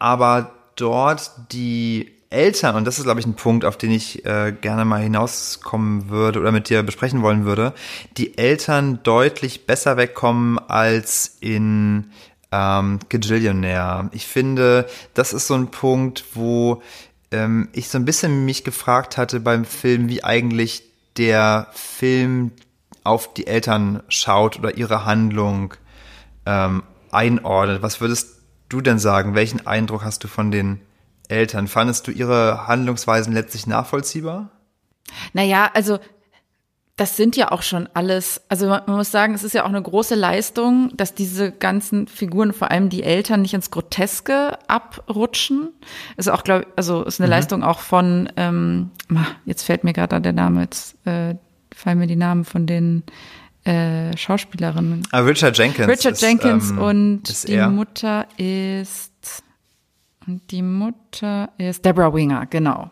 aber 0.00 0.50
dort 0.74 1.30
die 1.52 2.10
Eltern, 2.30 2.74
und 2.74 2.84
das 2.84 2.98
ist, 2.98 3.04
glaube 3.04 3.20
ich, 3.20 3.26
ein 3.26 3.36
Punkt, 3.36 3.64
auf 3.64 3.76
den 3.76 3.92
ich 3.92 4.24
äh, 4.24 4.52
gerne 4.58 4.84
mal 4.84 5.02
hinauskommen 5.02 6.08
würde 6.08 6.40
oder 6.40 6.50
mit 6.50 6.68
dir 6.68 6.82
besprechen 6.82 7.22
wollen 7.22 7.44
würde, 7.44 7.74
die 8.16 8.38
Eltern 8.38 9.00
deutlich 9.04 9.66
besser 9.66 9.96
wegkommen 9.96 10.58
als 10.58 11.36
in 11.40 12.10
ähm, 12.52 13.00
Gajillionaire. 13.08 14.10
Ich 14.12 14.26
finde, 14.26 14.86
das 15.14 15.32
ist 15.32 15.46
so 15.46 15.54
ein 15.54 15.70
Punkt, 15.70 16.24
wo 16.34 16.82
ähm, 17.32 17.68
ich 17.72 17.88
so 17.88 17.98
ein 17.98 18.04
bisschen 18.04 18.44
mich 18.44 18.62
gefragt 18.62 19.16
hatte 19.16 19.40
beim 19.40 19.64
Film, 19.64 20.08
wie 20.08 20.22
eigentlich 20.22 20.84
der 21.16 21.68
Film 21.72 22.52
auf 23.04 23.34
die 23.34 23.46
Eltern 23.46 24.02
schaut 24.08 24.58
oder 24.58 24.76
ihre 24.76 25.04
Handlung 25.04 25.74
ähm, 26.46 26.82
einordnet. 27.10 27.82
Was 27.82 28.00
würdest 28.00 28.42
du 28.68 28.80
denn 28.80 28.98
sagen? 28.98 29.34
Welchen 29.34 29.66
Eindruck 29.66 30.04
hast 30.04 30.22
du 30.22 30.28
von 30.28 30.50
den 30.50 30.80
Eltern? 31.28 31.68
Fandest 31.68 32.06
du 32.06 32.10
ihre 32.10 32.68
Handlungsweisen 32.68 33.32
letztlich 33.32 33.66
nachvollziehbar? 33.66 34.50
Naja, 35.32 35.70
also 35.74 35.98
das 36.96 37.16
sind 37.16 37.36
ja 37.36 37.50
auch 37.50 37.62
schon 37.62 37.88
alles, 37.94 38.42
also 38.48 38.68
man, 38.68 38.82
muss 38.86 39.10
sagen, 39.10 39.34
es 39.34 39.44
ist 39.44 39.54
ja 39.54 39.64
auch 39.64 39.68
eine 39.70 39.80
große 39.80 40.14
Leistung, 40.14 40.90
dass 40.94 41.14
diese 41.14 41.50
ganzen 41.50 42.06
Figuren, 42.06 42.52
vor 42.52 42.70
allem 42.70 42.90
die 42.90 43.02
Eltern, 43.02 43.42
nicht 43.42 43.54
ins 43.54 43.70
Groteske 43.70 44.58
abrutschen. 44.68 45.70
Ist 46.16 46.28
auch, 46.28 46.44
glaube 46.44 46.66
also 46.76 47.02
ist 47.02 47.18
eine 47.18 47.28
mhm. 47.28 47.32
Leistung 47.32 47.62
auch 47.62 47.80
von, 47.80 48.30
ähm, 48.36 48.90
jetzt 49.46 49.62
fällt 49.62 49.84
mir 49.84 49.94
gerade 49.94 50.20
der 50.20 50.34
Name, 50.34 50.62
jetzt 50.62 50.94
äh, 51.06 51.34
fallen 51.74 51.98
mir 51.98 52.06
die 52.06 52.16
Namen 52.16 52.44
von 52.44 52.66
den 52.66 53.04
äh, 53.64 54.16
Schauspielerinnen. 54.16 55.02
Ah, 55.12 55.20
Richard 55.20 55.56
Jenkins. 55.56 55.88
Richard 55.88 56.14
ist, 56.14 56.22
Jenkins 56.22 56.70
ähm, 56.70 56.78
und 56.78 57.48
die 57.48 57.54
er. 57.54 57.70
Mutter 57.70 58.26
ist 58.36 59.42
und 60.26 60.50
die 60.50 60.62
Mutter 60.62 61.50
ist 61.58 61.84
Deborah 61.84 62.14
Winger, 62.14 62.46
genau. 62.46 62.90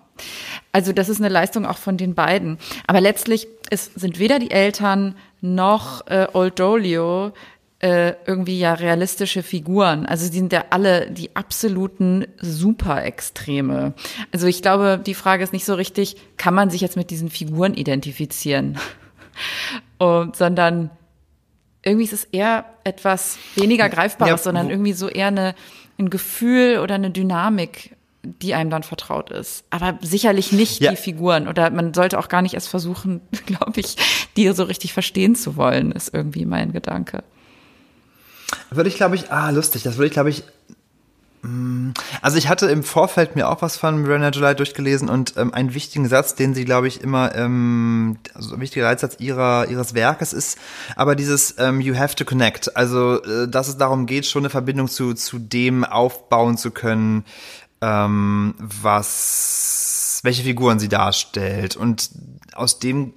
Also 0.73 0.93
das 0.93 1.09
ist 1.09 1.21
eine 1.21 1.29
Leistung 1.29 1.67
auch 1.67 1.79
von 1.79 1.97
den 1.97 2.15
beiden. 2.15 2.59
Aber 2.87 3.01
letztlich 3.01 3.49
ist, 3.71 3.99
sind 3.99 4.19
weder 4.19 4.39
die 4.39 4.51
Eltern 4.51 5.17
noch 5.41 6.07
äh, 6.07 6.27
Old 6.33 6.59
Dolio 6.59 7.33
äh, 7.81 8.15
irgendwie 8.27 8.59
ja 8.59 8.75
realistische 8.75 9.43
Figuren. 9.43 10.07
Also 10.07 10.27
sie 10.27 10.39
sind 10.39 10.53
ja 10.53 10.67
alle 10.71 11.11
die 11.11 11.35
absoluten 11.35 12.27
Superextreme. 12.41 13.95
Also 14.33 14.47
ich 14.47 14.63
glaube, 14.63 15.01
die 15.05 15.15
Frage 15.15 15.43
ist 15.43 15.53
nicht 15.53 15.65
so 15.65 15.75
richtig, 15.75 16.17
kann 16.37 16.55
man 16.55 16.71
sich 16.71 16.83
jetzt 16.83 16.97
mit 16.97 17.11
diesen 17.11 17.31
Figuren 17.31 17.75
identifizieren? 17.75 18.79
Und, 19.99 20.37
sondern 20.37 20.91
irgendwie 21.83 22.05
ist 22.05 22.13
es 22.13 22.25
eher 22.25 22.67
etwas 22.85 23.39
weniger 23.55 23.89
Greifbares, 23.89 24.31
ja, 24.31 24.37
sondern 24.37 24.69
irgendwie 24.69 24.93
so 24.93 25.09
eher 25.09 25.29
eine, 25.29 25.55
ein 25.99 26.11
Gefühl 26.11 26.79
oder 26.81 26.97
eine 26.97 27.11
Dynamik, 27.11 27.97
die 28.43 28.55
einem 28.55 28.71
dann 28.71 28.83
vertraut 28.83 29.31
ist. 29.31 29.65
Aber 29.71 29.99
sicherlich 30.01 30.53
nicht 30.53 30.81
ja. 30.81 30.91
die 30.91 30.97
Figuren. 30.97 31.49
Oder 31.49 31.71
man 31.71 31.95
sollte 31.95 32.19
auch 32.19 32.29
gar 32.29 32.43
nicht 32.43 32.55
erst 32.55 32.69
versuchen, 32.69 33.21
glaube 33.47 33.81
ich, 33.81 33.97
die 34.37 34.49
so 34.51 34.65
richtig 34.65 34.93
verstehen 34.93 35.35
zu 35.35 35.57
wollen, 35.57 35.93
ist 35.93 36.13
irgendwie 36.15 36.47
mein 36.47 36.73
Gedanke. 36.73 37.23
Würde 38.71 38.89
ich, 38.89 38.97
glaube 38.97 39.17
ich, 39.17 39.31
ah, 39.31 39.51
lustig, 39.51 39.83
das 39.83 39.97
würde 39.97 40.07
ich, 40.07 40.13
glaube 40.13 40.31
ich, 40.31 40.45
mm, 41.43 41.91
also 42.21 42.37
ich 42.37 42.49
hatte 42.49 42.67
im 42.67 42.83
Vorfeld 42.83 43.37
mir 43.37 43.49
auch 43.49 43.63
was 43.63 43.77
von 43.77 44.03
Miranda 44.03 44.31
July 44.31 44.55
durchgelesen 44.55 45.09
und 45.09 45.35
ähm, 45.37 45.55
einen 45.55 45.75
wichtigen 45.75 46.09
Satz, 46.09 46.35
den 46.35 46.55
sie, 46.55 46.65
glaube 46.65 46.89
ich, 46.89 47.01
immer, 47.01 47.35
ähm, 47.35 48.19
also 48.35 48.55
ein 48.55 48.61
wichtiger 48.61 48.87
Leitsatz 48.87 49.17
ihrer, 49.19 49.69
ihres 49.69 49.95
Werkes 49.95 50.33
ist, 50.33 50.59
aber 50.97 51.15
dieses 51.15 51.57
ähm, 51.59 51.81
You 51.81 51.97
have 51.97 52.17
to 52.17 52.25
connect, 52.25 52.77
also 52.77 53.23
äh, 53.23 53.49
dass 53.49 53.69
es 53.69 53.77
darum 53.77 54.07
geht, 54.07 54.27
schon 54.27 54.43
eine 54.43 54.51
Verbindung 54.51 54.89
zu, 54.89 55.15
zu 55.15 55.39
dem 55.39 55.85
aufbauen 55.85 56.57
zu 56.57 56.71
können, 56.71 57.25
ähm, 57.81 58.55
was, 58.59 60.21
welche 60.23 60.43
Figuren 60.43 60.79
sie 60.79 60.89
darstellt. 60.89 61.77
Und 61.77 62.11
aus 62.55 62.79
dem 62.79 63.15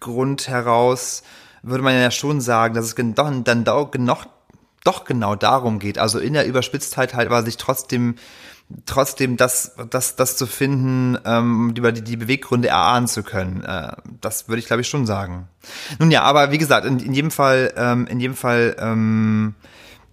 Grund 0.00 0.48
heraus 0.48 1.22
würde 1.62 1.84
man 1.84 1.94
ja 1.94 2.10
schon 2.10 2.40
sagen, 2.40 2.74
dass 2.74 2.86
es 2.86 2.94
dann, 2.96 3.44
dann 3.44 3.64
doch, 3.64 3.90
doch 4.84 5.04
genau 5.04 5.36
darum 5.36 5.78
geht. 5.78 5.98
Also 5.98 6.18
in 6.18 6.32
der 6.32 6.46
Überspitztheit 6.46 7.14
halt, 7.14 7.28
aber 7.28 7.44
sich 7.44 7.56
trotzdem 7.56 8.16
trotzdem 8.86 9.36
das, 9.36 9.74
das, 9.90 10.16
das 10.16 10.36
zu 10.36 10.46
finden, 10.46 11.18
ähm, 11.24 11.74
über 11.76 11.92
die, 11.92 12.02
die 12.02 12.16
Beweggründe 12.16 12.68
erahnen 12.68 13.06
zu 13.06 13.22
können. 13.22 13.62
Äh, 13.62 13.92
das 14.20 14.48
würde 14.48 14.60
ich, 14.60 14.66
glaube 14.66 14.82
ich, 14.82 14.88
schon 14.88 15.06
sagen. 15.06 15.48
Nun 15.98 16.10
ja, 16.10 16.22
aber 16.22 16.50
wie 16.50 16.58
gesagt, 16.58 16.86
in, 16.86 16.98
in 16.98 17.12
jedem 17.12 17.30
Fall, 17.30 17.72
ähm, 17.76 18.06
in 18.06 18.20
jedem 18.20 18.36
Fall 18.36 18.76
ähm, 18.78 19.54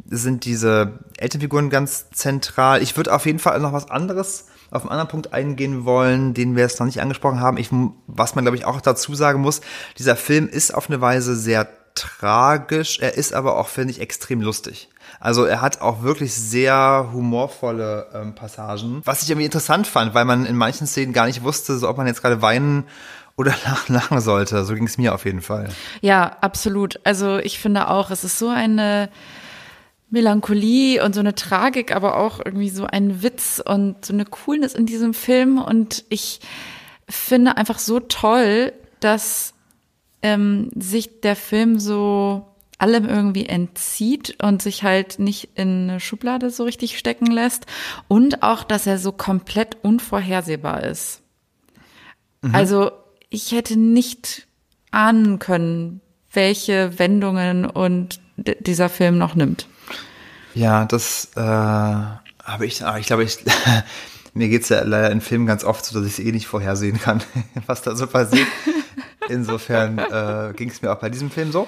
sind 0.06 0.46
diese 0.46 1.00
Elternfiguren 1.18 1.70
ganz 1.70 2.10
zentral. 2.12 2.82
Ich 2.82 2.98
würde 2.98 3.13
auf 3.13 3.25
jeden 3.25 3.39
Fall 3.39 3.60
noch 3.60 3.74
was 3.74 3.89
anderes 3.89 4.46
auf 4.72 4.84
einen 4.84 4.91
anderen 4.91 5.10
Punkt 5.10 5.34
eingehen 5.34 5.86
wollen, 5.86 6.34
den 6.34 6.56
wir 6.56 6.63
jetzt 6.63 6.79
noch 6.79 6.86
nicht 6.86 7.01
angesprochen 7.01 7.39
haben. 7.39 7.58
Ich, 7.58 7.70
was 8.08 8.36
man, 8.36 8.44
glaube 8.44 8.58
ich, 8.58 8.65
auch 8.65 8.82
dazu 8.82 9.15
sagen 9.15 9.41
muss, 9.41 9.62
dieser 9.98 10.15
Film 10.15 10.48
ist 10.48 10.74
auf 10.74 10.89
eine 10.89 11.01
Weise 11.01 11.36
sehr 11.36 11.68
tragisch, 11.96 13.00
er 13.00 13.15
ist 13.15 13.34
aber 13.34 13.58
auch, 13.58 13.68
finde 13.68 13.91
ich, 13.91 14.00
extrem 14.00 14.41
lustig. 14.41 14.89
Also 15.20 15.44
er 15.46 15.62
hat 15.62 15.82
auch 15.82 16.01
wirklich 16.03 16.34
sehr 16.34 17.10
humorvolle 17.12 18.08
ähm, 18.13 18.36
Passagen, 18.36 19.01
was 19.03 19.24
ich 19.24 19.29
irgendwie 19.29 19.46
interessant 19.46 19.88
fand, 19.88 20.13
weil 20.13 20.25
man 20.25 20.46
in 20.46 20.56
manchen 20.56 20.88
Szenen 20.88 21.13
gar 21.13 21.25
nicht 21.25 21.44
wusste, 21.44 21.77
so 21.77 21.89
ob 21.89 21.98
man 21.98 22.08
jetzt 22.08 22.22
gerade 22.22 22.41
weinen 22.41 22.86
oder 23.36 23.53
lachen 23.88 24.22
sollte. 24.22 24.63
So 24.65 24.75
ging 24.75 24.86
es 24.86 24.98
mir 24.98 25.13
auf 25.13 25.25
jeden 25.25 25.41
Fall. 25.41 25.70
Ja, 26.01 26.38
absolut. 26.41 27.00
Also 27.03 27.38
ich 27.39 27.60
finde 27.60 27.89
auch, 27.89 28.12
es 28.12 28.24
ist 28.24 28.38
so 28.38 28.50
eine 28.50 29.10
Melancholie 30.09 31.03
und 31.03 31.13
so 31.13 31.19
eine 31.19 31.35
Tragik, 31.35 31.95
aber 31.95 32.17
auch 32.17 32.39
irgendwie 32.43 32.69
so 32.69 32.85
ein 32.85 33.21
Witz 33.21 33.61
und 33.63 34.05
so 34.05 34.13
eine 34.13 34.25
Coolness 34.25 34.73
in 34.73 34.85
diesem 34.85 35.13
Film. 35.13 35.59
Und 35.59 36.03
ich 36.09 36.39
finde 37.07 37.57
einfach 37.57 37.79
so 37.79 37.99
toll, 37.99 38.73
dass 38.99 39.53
ähm, 40.21 40.71
sich 40.75 41.21
der 41.21 41.35
Film 41.35 41.79
so 41.79 42.45
allem 42.79 43.05
irgendwie 43.05 43.45
entzieht 43.45 44.41
und 44.41 44.61
sich 44.61 44.83
halt 44.83 45.19
nicht 45.19 45.49
in 45.55 45.89
eine 45.89 45.99
Schublade 45.99 46.49
so 46.49 46.63
richtig 46.63 46.97
stecken 46.97 47.27
lässt. 47.27 47.65
Und 48.07 48.41
auch, 48.41 48.63
dass 48.63 48.87
er 48.87 48.97
so 48.97 49.11
komplett 49.11 49.77
unvorhersehbar 49.83 50.83
ist. 50.83 51.21
Mhm. 52.41 52.55
Also 52.55 52.91
ich 53.29 53.51
hätte 53.51 53.77
nicht 53.77 54.47
ahnen 54.91 55.39
können, 55.39 56.01
welche 56.31 56.97
Wendungen 56.97 57.65
und 57.65 58.19
dieser 58.37 58.89
Film 58.89 59.17
noch 59.17 59.35
nimmt. 59.35 59.67
Ja, 60.53 60.86
das 60.86 61.29
äh, 61.36 61.39
habe 61.41 62.65
ich, 62.65 62.84
aber 62.84 63.00
ich 63.00 63.08
glaube, 63.08 63.24
ich, 63.24 63.38
mir 64.34 64.50
geht's 64.50 64.70
ja 64.70 64.82
leider 64.84 65.12
in 65.12 65.22
Filmen 65.22 65.46
ganz 65.46 65.63
oft 65.63 65.86
so, 65.86 65.98
dass 65.98 66.08
ich 66.08 66.20
es 66.20 66.25
eh 66.25 66.32
nicht 66.32 66.48
vorhersehen 66.48 67.00
kann, 67.00 67.22
was 67.68 67.82
da 67.82 67.96
so 67.96 68.08
passiert. 68.08 68.48
Insofern 69.29 70.00
äh, 70.00 70.53
ging 70.56 70.70
es 70.70 70.82
mir 70.82 70.91
auch 70.91 71.00
bei 71.00 71.10
diesem 71.10 71.29
Film 71.29 71.51
so. 71.51 71.68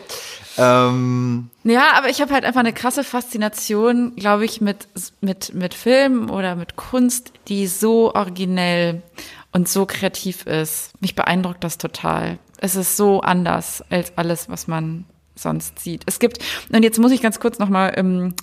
Ähm, 0.57 1.49
ja, 1.63 1.93
aber 1.93 2.09
ich 2.09 2.19
habe 2.21 2.33
halt 2.33 2.43
einfach 2.43 2.59
eine 2.59 2.73
krasse 2.73 3.03
Faszination, 3.03 4.15
glaube 4.15 4.45
ich, 4.45 4.61
mit, 4.61 4.87
mit, 5.21 5.53
mit 5.53 5.73
Film 5.75 6.31
oder 6.31 6.55
mit 6.55 6.75
Kunst, 6.75 7.31
die 7.47 7.67
so 7.67 8.13
originell 8.15 9.03
und 9.51 9.69
so 9.69 9.85
kreativ 9.85 10.47
ist. 10.47 10.99
Mich 11.01 11.13
beeindruckt 11.13 11.63
das 11.63 11.77
total. 11.77 12.39
Es 12.57 12.75
ist 12.75 12.97
so 12.97 13.21
anders 13.21 13.83
als 13.89 14.13
alles, 14.17 14.49
was 14.49 14.67
man 14.67 15.05
sonst 15.35 15.79
sieht. 15.79 16.03
Es 16.07 16.19
gibt, 16.19 16.39
und 16.71 16.83
jetzt 16.83 16.99
muss 16.99 17.11
ich 17.11 17.21
ganz 17.21 17.39
kurz 17.39 17.59
nochmal 17.59 17.93
ähm, 17.95 18.33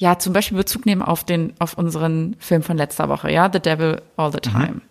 ja, 0.00 0.18
zum 0.18 0.32
Beispiel 0.32 0.56
Bezug 0.56 0.86
nehmen 0.86 1.02
auf 1.02 1.24
den, 1.24 1.52
auf 1.58 1.76
unseren 1.76 2.34
Film 2.38 2.62
von 2.62 2.78
letzter 2.78 3.10
Woche, 3.10 3.30
ja, 3.30 3.50
The 3.52 3.60
Devil 3.60 4.00
All 4.16 4.32
the 4.32 4.38
mhm. 4.38 4.50
Time. 4.50 4.72
Mhm. 4.72 4.82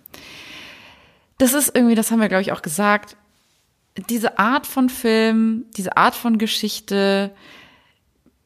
Das 1.39 1.53
ist 1.53 1.75
irgendwie, 1.75 1.95
das 1.95 2.11
haben 2.11 2.21
wir, 2.21 2.27
glaube 2.27 2.43
ich, 2.43 2.51
auch 2.51 2.61
gesagt, 2.61 3.17
diese 4.07 4.37
Art 4.37 4.67
von 4.67 4.87
Film, 4.87 5.65
diese 5.75 5.97
Art 5.97 6.13
von 6.13 6.37
Geschichte, 6.37 7.31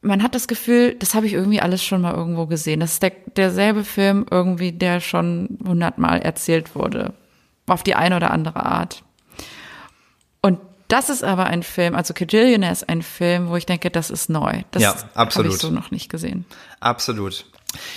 man 0.00 0.22
hat 0.22 0.34
das 0.34 0.48
Gefühl, 0.48 0.94
das 0.94 1.14
habe 1.14 1.26
ich 1.26 1.34
irgendwie 1.34 1.60
alles 1.60 1.84
schon 1.84 2.00
mal 2.00 2.14
irgendwo 2.14 2.46
gesehen. 2.46 2.80
Das 2.80 2.94
ist 2.94 3.02
der, 3.02 3.12
derselbe 3.36 3.84
Film 3.84 4.24
irgendwie, 4.30 4.72
der 4.72 5.00
schon 5.00 5.58
hundertmal 5.66 6.20
erzählt 6.20 6.74
wurde. 6.74 7.12
Auf 7.66 7.82
die 7.82 7.94
eine 7.94 8.16
oder 8.16 8.30
andere 8.30 8.64
Art. 8.64 9.03
Das 10.88 11.08
ist 11.08 11.24
aber 11.24 11.46
ein 11.46 11.62
Film, 11.62 11.94
also 11.94 12.12
Kajillionaire 12.14 12.72
ist 12.72 12.88
ein 12.88 13.02
Film, 13.02 13.48
wo 13.48 13.56
ich 13.56 13.66
denke, 13.66 13.90
das 13.90 14.10
ist 14.10 14.28
neu. 14.28 14.62
Das 14.70 14.82
ja, 14.82 14.94
absolut. 15.14 15.46
habe 15.46 15.56
ich 15.56 15.60
so 15.60 15.70
noch 15.70 15.90
nicht 15.90 16.10
gesehen. 16.10 16.44
Absolut. 16.80 17.46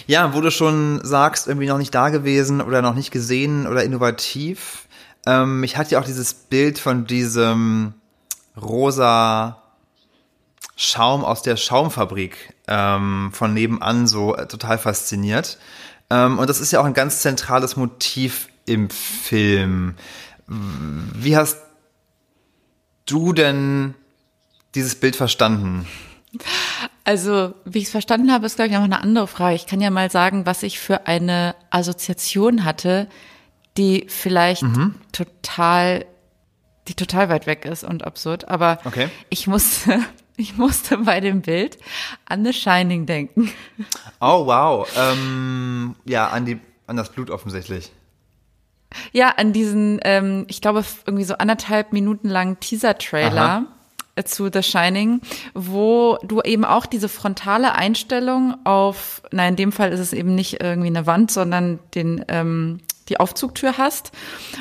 Ja, 0.08 0.34
wo 0.34 0.42
du 0.42 0.52
schon 0.52 1.02
sagst, 1.04 1.48
irgendwie 1.48 1.68
noch 1.68 1.78
nicht 1.78 1.94
da 1.94 2.10
gewesen 2.10 2.62
oder 2.62 2.82
noch 2.82 2.96
nicht 2.96 3.12
gesehen 3.12 3.68
oder 3.68 3.84
innovativ. 3.84 4.88
Ähm, 5.26 5.64
ich 5.64 5.78
hatte 5.78 5.92
ja 5.92 6.00
auch 6.00 6.06
dieses 6.06 6.34
Bild 6.34 6.80
von 6.80 7.06
diesem 7.06 7.94
rosa 8.60 9.62
Schaum 10.76 11.26
aus 11.26 11.42
der 11.42 11.58
Schaumfabrik 11.58 12.54
ähm, 12.68 13.32
von 13.34 13.54
nebenan 13.54 14.08
so 14.08 14.36
äh, 14.36 14.48
total 14.48 14.78
fasziniert. 14.78 15.58
Ähm, 16.10 16.40
und 16.40 16.50
das 16.50 16.60
ist 16.60 16.72
ja 16.72 16.80
auch 16.80 16.86
ein 16.86 16.94
ganz 16.94 17.22
zentrales 17.22 17.76
Motiv 17.76 18.50
im 18.66 18.90
Film. 18.90 19.96
Wie 20.48 21.36
hast 21.36 21.58
du 23.08 23.34
denn 23.34 23.96
dieses 24.76 24.96
Bild 24.96 25.16
verstanden? 25.16 25.88
Also, 27.04 27.54
wie 27.66 27.80
ich 27.80 27.86
es 27.86 27.92
verstanden 27.92 28.32
habe, 28.32 28.46
ist, 28.46 28.58
glaube 28.58 28.70
ich, 28.70 28.76
noch 28.76 28.84
eine 28.84 29.02
andere 29.02 29.28
Frage. 29.28 29.56
Ich 29.56 29.66
kann 29.66 29.82
ja 29.82 29.90
mal 29.90 30.12
sagen, 30.12 30.46
was 30.46 30.62
ich 30.62 30.78
für 30.80 31.08
eine 31.08 31.56
Assoziation 31.70 32.64
hatte, 32.66 33.08
die 33.78 34.06
vielleicht 34.10 34.64
Mhm. 34.64 34.96
total, 35.14 36.06
die 36.88 36.94
total 36.96 37.30
weit 37.30 37.48
weg 37.48 37.66
ist 37.66 37.84
und 37.84 38.04
absurd. 38.06 38.48
Aber 38.50 38.80
Okay. 38.86 39.10
ich 39.30 39.48
musste, 39.48 40.00
ich 40.38 40.58
musste 40.58 40.98
bei 41.00 41.20
dem 41.22 41.42
Bild 41.42 41.78
an 42.26 42.44
The 42.46 42.54
Shining 42.54 43.06
denken. 43.06 43.52
Oh, 44.20 44.46
wow. 44.46 44.88
Ähm, 44.98 45.96
ja, 46.06 46.28
an, 46.28 46.46
die, 46.46 46.60
an 46.88 46.98
das 46.98 47.12
Blut 47.12 47.30
offensichtlich. 47.30 47.92
Ja, 49.12 49.34
an 49.38 49.54
diesen, 49.54 50.00
ähm, 50.04 50.46
ich 50.48 50.62
glaube, 50.62 50.84
irgendwie 51.06 51.26
so 51.26 51.36
anderthalb 51.36 51.94
Minuten 51.94 52.30
langen 52.30 52.60
Teaser-Trailer 52.60 53.66
äh, 54.16 54.24
zu 54.24 54.50
The 54.52 54.64
Shining, 54.64 55.22
wo 55.54 56.18
du 56.24 56.42
eben 56.42 56.66
auch 56.66 56.86
diese 56.86 57.10
frontale 57.10 57.76
Einstellung 57.76 58.56
auf, 58.66 59.22
na, 59.32 59.48
in 59.48 59.56
dem 59.56 59.72
Fall 59.72 59.92
ist 59.92 60.00
es 60.00 60.14
eben 60.14 60.36
nicht 60.36 60.62
irgendwie 60.62 60.88
eine 60.88 61.06
Wand, 61.06 61.32
sondern 61.32 61.80
den, 61.96 62.26
ähm, 62.28 62.80
die 63.10 63.20
Aufzugtür 63.20 63.78
hast 63.78 64.12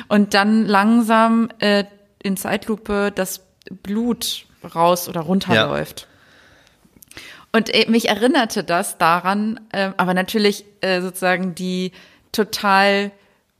und 0.07 0.33
dann 0.33 0.65
langsam 0.65 1.49
äh, 1.59 1.85
in 2.21 2.37
Zeitlupe 2.37 3.11
das 3.13 3.41
Blut 3.69 4.45
raus 4.75 5.09
oder 5.09 5.21
runterläuft. 5.21 6.07
Und 7.51 7.73
äh, 7.73 7.89
mich 7.89 8.09
erinnerte 8.09 8.63
das 8.63 8.97
daran, 8.97 9.59
ähm, 9.73 9.93
aber 9.97 10.13
natürlich 10.13 10.65
äh, 10.81 11.01
sozusagen 11.01 11.55
die 11.55 11.91
total 12.31 13.11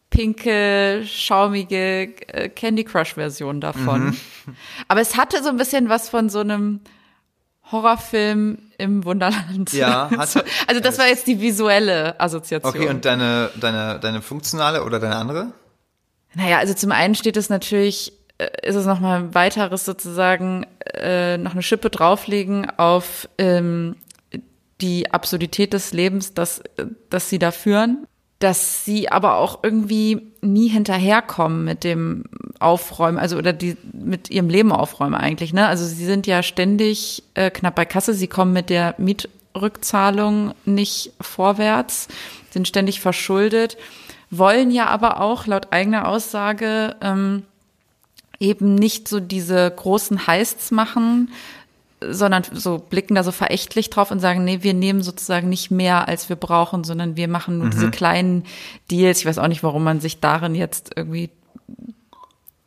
pinke, 0.10 1.04
schaumige 1.06 2.14
äh, 2.34 2.50
Candy 2.50 2.84
Crush 2.84 3.14
Version 3.16 3.62
davon. 3.62 4.16
Aber 4.88 5.02
es 5.02 5.18
hatte 5.18 5.44
so 5.44 5.50
ein 5.50 5.58
bisschen 5.58 5.90
was 5.90 6.10
von 6.10 6.30
so 6.30 6.40
einem 6.40 6.82
Horrorfilm 7.72 8.58
im 8.78 9.04
Wunderland. 9.06 9.74
Ja, 9.74 10.10
hatte- 10.18 10.28
so, 10.32 10.40
also 10.68 10.82
das 10.82 10.98
war 10.98 11.08
jetzt 11.08 11.28
die 11.28 11.42
visuelle 11.42 12.20
Assoziation. 12.20 12.74
Okay, 12.74 12.88
und 12.90 13.04
deine, 13.06 13.50
deine, 13.60 14.00
deine 14.00 14.22
funktionale 14.22 14.84
oder 14.84 15.00
deine 15.00 15.18
andere? 15.18 15.52
Naja, 16.34 16.60
also 16.60 16.74
zum 16.74 16.92
einen 16.92 17.16
steht 17.16 17.36
es 17.36 17.50
natürlich, 17.50 18.14
äh, 18.38 18.48
ist 18.64 18.76
es 18.76 18.86
nochmal 18.86 19.20
ein 19.20 19.36
weiteres 19.36 19.84
sozusagen, 19.86 20.66
äh, 20.94 21.38
noch 21.38 21.52
eine 21.54 21.62
Schippe 21.64 21.90
drauflegen 21.90 22.70
auf 22.78 23.28
ähm, 23.38 23.96
die 24.80 25.12
Absurdität 25.12 25.74
des 25.74 25.92
Lebens, 25.92 26.34
das, 26.34 26.60
äh, 26.78 26.86
das 27.10 27.30
sie 27.30 27.40
da 27.40 27.52
führen. 27.52 28.07
Dass 28.40 28.86
sie 28.86 29.10
aber 29.10 29.38
auch 29.38 29.60
irgendwie 29.64 30.22
nie 30.42 30.68
hinterherkommen 30.68 31.64
mit 31.64 31.84
dem 31.84 32.26
Aufräumen, 32.60 33.18
also 33.18 33.38
oder 33.38 33.54
die 33.54 33.78
mit 33.94 34.30
ihrem 34.30 34.50
Leben 34.50 34.72
aufräumen 34.72 35.16
eigentlich, 35.16 35.54
ne? 35.54 35.68
Also 35.68 35.86
sie 35.86 36.06
sind 36.06 36.28
ja 36.28 36.44
ständig 36.44 37.24
äh, 37.34 37.50
knapp 37.50 37.76
bei 37.76 37.86
Kasse, 37.86 38.14
sie 38.14 38.28
kommen 38.28 38.54
mit 38.54 38.70
der 38.70 38.96
Mietrückzahlung 38.98 40.54
nicht 40.66 41.14
vorwärts, 41.20 42.08
sind 42.52 42.68
ständig 42.68 43.02
verschuldet, 43.02 43.78
wollen 44.30 44.72
ja 44.72 44.88
aber 44.88 45.22
auch 45.22 45.48
laut 45.48 45.72
eigener 45.72 46.08
Aussage 46.08 46.96
ähm, 47.02 47.44
eben 48.40 48.76
nicht 48.76 49.08
so 49.08 49.20
diese 49.20 49.70
großen 49.72 50.28
Heists 50.28 50.72
machen, 50.72 51.32
sondern 52.02 52.44
so 52.52 52.78
blicken 52.78 53.16
da 53.16 53.24
so 53.24 53.32
verächtlich 53.32 53.90
drauf 53.90 54.12
und 54.12 54.20
sagen, 54.20 54.44
nee, 54.44 54.60
wir 54.62 54.74
nehmen 54.74 55.02
sozusagen 55.02 55.50
nicht 55.50 55.72
mehr, 55.72 56.08
als 56.08 56.30
wir 56.30 56.36
brauchen, 56.36 56.84
sondern 56.84 57.16
wir 57.16 57.28
machen 57.28 57.58
nur 57.58 57.70
diese 57.70 57.90
kleinen 57.92 58.44
Deals. 58.92 59.20
Ich 59.20 59.26
weiß 59.26 59.40
auch 59.40 59.48
nicht, 59.48 59.64
warum 59.64 59.84
man 59.84 60.00
sich 60.00 60.20
darin 60.20 60.54
jetzt 60.54 60.92
irgendwie 60.96 61.32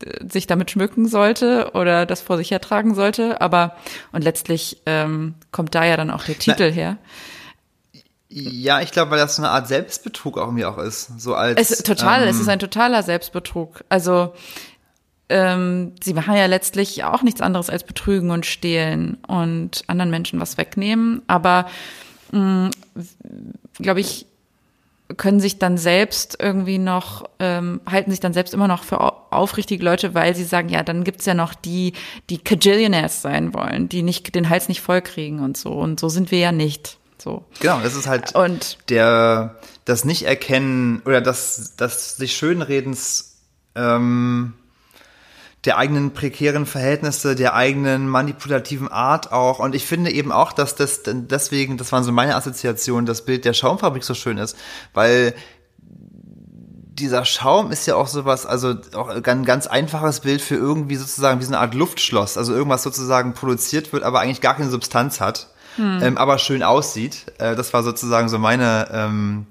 äh, 0.04 0.28
sich 0.28 0.46
damit 0.46 0.72
schmücken 0.72 1.06
sollte 1.06 1.70
oder 1.74 2.06
das 2.06 2.20
vor 2.20 2.38
sich 2.38 2.50
hertragen 2.50 2.94
sollte. 2.94 3.40
Aber 3.40 3.76
und 4.12 4.24
letztlich 4.24 4.82
ähm, 4.86 5.34
kommt 5.52 5.74
da 5.74 5.84
ja 5.84 5.96
dann 5.96 6.10
auch 6.10 6.24
der 6.24 6.38
Titel 6.38 6.72
her. 6.72 6.96
Ja, 8.32 8.80
ich 8.80 8.92
glaube, 8.92 9.10
weil 9.10 9.18
das 9.18 9.36
so 9.36 9.42
eine 9.42 9.50
Art 9.50 9.66
Selbstbetrug 9.66 10.38
auch 10.38 10.46
irgendwie 10.46 10.64
auch 10.64 10.78
ist. 10.78 11.20
So 11.20 11.34
als, 11.34 11.70
Es 11.70 11.82
total, 11.82 12.22
ähm, 12.22 12.28
es 12.28 12.38
ist 12.38 12.48
ein 12.48 12.60
totaler 12.60 13.02
Selbstbetrug. 13.02 13.84
Also 13.88 14.34
ähm, 15.30 15.92
sie 16.02 16.12
machen 16.12 16.34
ja 16.36 16.44
letztlich 16.46 17.04
auch 17.04 17.22
nichts 17.22 17.40
anderes 17.40 17.70
als 17.70 17.84
betrügen 17.84 18.30
und 18.30 18.44
stehlen 18.44 19.16
und 19.26 19.82
anderen 19.86 20.10
Menschen 20.10 20.38
was 20.40 20.58
wegnehmen. 20.58 21.22
Aber 21.26 21.66
glaube 23.78 24.00
ich, 24.00 24.26
können 25.16 25.40
sich 25.40 25.58
dann 25.58 25.76
selbst 25.76 26.36
irgendwie 26.40 26.78
noch, 26.78 27.24
ähm, 27.40 27.80
halten 27.90 28.12
sich 28.12 28.20
dann 28.20 28.32
selbst 28.32 28.54
immer 28.54 28.68
noch 28.68 28.84
für 28.84 29.00
au- 29.00 29.16
aufrichtige 29.30 29.84
Leute, 29.84 30.14
weil 30.14 30.36
sie 30.36 30.44
sagen, 30.44 30.68
ja, 30.68 30.84
dann 30.84 31.02
gibt's 31.02 31.26
ja 31.26 31.34
noch 31.34 31.54
die, 31.54 31.94
die 32.28 32.38
Cajillionaires 32.38 33.20
sein 33.20 33.52
wollen, 33.52 33.88
die 33.88 34.02
nicht 34.02 34.32
den 34.36 34.48
Hals 34.48 34.68
nicht 34.68 34.80
voll 34.80 35.02
kriegen 35.02 35.40
und 35.40 35.56
so. 35.56 35.72
Und 35.72 35.98
so 35.98 36.08
sind 36.08 36.30
wir 36.30 36.38
ja 36.38 36.52
nicht. 36.52 36.98
So. 37.18 37.44
Genau, 37.58 37.80
das 37.80 37.96
ist 37.96 38.06
halt 38.06 38.36
Und 38.36 38.78
der, 38.88 39.56
das 39.84 40.04
Nicht-Erkennen 40.04 41.02
oder 41.04 41.20
das, 41.20 41.74
das 41.76 42.16
sich 42.16 42.36
Schönredens 42.36 43.38
ähm, 43.74 44.52
der 45.64 45.76
eigenen 45.76 46.12
prekären 46.12 46.64
Verhältnisse, 46.64 47.34
der 47.34 47.54
eigenen 47.54 48.08
manipulativen 48.08 48.88
Art 48.88 49.30
auch. 49.32 49.58
Und 49.58 49.74
ich 49.74 49.84
finde 49.84 50.10
eben 50.10 50.32
auch, 50.32 50.52
dass 50.52 50.74
das 50.74 51.02
deswegen, 51.04 51.76
das 51.76 51.92
waren 51.92 52.02
so 52.02 52.12
meine 52.12 52.34
Assoziationen, 52.34 53.04
das 53.04 53.24
Bild 53.24 53.44
der 53.44 53.52
Schaumfabrik 53.52 54.02
so 54.02 54.14
schön 54.14 54.38
ist, 54.38 54.56
weil 54.94 55.34
dieser 57.00 57.24
Schaum 57.24 57.72
ist 57.72 57.86
ja 57.86 57.96
auch 57.96 58.06
sowas, 58.06 58.46
also 58.46 58.74
auch 58.94 59.08
ein 59.08 59.44
ganz 59.44 59.66
einfaches 59.66 60.20
Bild 60.20 60.40
für 60.42 60.56
irgendwie 60.56 60.96
sozusagen 60.96 61.40
wie 61.40 61.44
so 61.44 61.50
eine 61.50 61.58
Art 61.58 61.74
Luftschloss, 61.74 62.36
also 62.36 62.54
irgendwas 62.54 62.82
sozusagen 62.82 63.32
produziert 63.34 63.92
wird, 63.92 64.02
aber 64.02 64.20
eigentlich 64.20 64.40
gar 64.40 64.56
keine 64.56 64.70
Substanz 64.70 65.20
hat, 65.20 65.48
ähm, 65.78 66.18
aber 66.18 66.38
schön 66.38 66.62
aussieht. 66.62 67.26
Äh, 67.38 67.56
das 67.56 67.72
war 67.72 67.82
sozusagen 67.82 68.28
so 68.28 68.38
meine 68.38 68.88
ähm, 68.92 69.46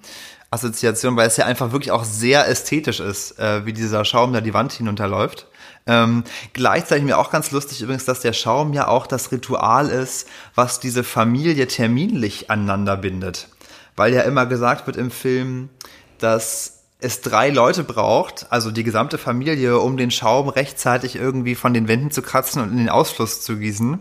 Assoziation, 0.51 1.15
weil 1.15 1.27
es 1.27 1.37
ja 1.37 1.45
einfach 1.45 1.71
wirklich 1.71 1.91
auch 1.91 2.03
sehr 2.03 2.47
ästhetisch 2.47 2.99
ist, 2.99 3.37
äh, 3.39 3.65
wie 3.65 3.73
dieser 3.73 4.03
Schaum 4.03 4.33
da 4.33 4.41
die 4.41 4.53
Wand 4.53 4.71
hinunterläuft. 4.73 5.47
Ähm, 5.85 6.23
gleichzeitig 6.53 7.03
mir 7.03 7.17
auch 7.17 7.31
ganz 7.31 7.51
lustig 7.51 7.81
übrigens, 7.81 8.05
dass 8.05 8.21
der 8.21 8.33
Schaum 8.33 8.73
ja 8.73 8.87
auch 8.87 9.07
das 9.07 9.31
Ritual 9.31 9.89
ist, 9.89 10.27
was 10.55 10.79
diese 10.79 11.03
Familie 11.03 11.67
terminlich 11.67 12.49
aneinander 12.49 12.97
bindet. 12.97 13.47
Weil 13.95 14.13
ja 14.13 14.21
immer 14.21 14.45
gesagt 14.45 14.87
wird 14.87 14.97
im 14.97 15.11
Film, 15.11 15.69
dass 16.17 16.79
es 16.99 17.21
drei 17.21 17.49
Leute 17.49 17.83
braucht, 17.83 18.47
also 18.49 18.71
die 18.71 18.83
gesamte 18.83 19.17
Familie, 19.17 19.79
um 19.79 19.97
den 19.97 20.11
Schaum 20.11 20.49
rechtzeitig 20.49 21.15
irgendwie 21.15 21.55
von 21.55 21.73
den 21.73 21.87
Wänden 21.87 22.11
zu 22.11 22.21
kratzen 22.21 22.61
und 22.61 22.71
in 22.71 22.77
den 22.77 22.89
Ausfluss 22.89 23.41
zu 23.41 23.57
gießen. 23.57 23.99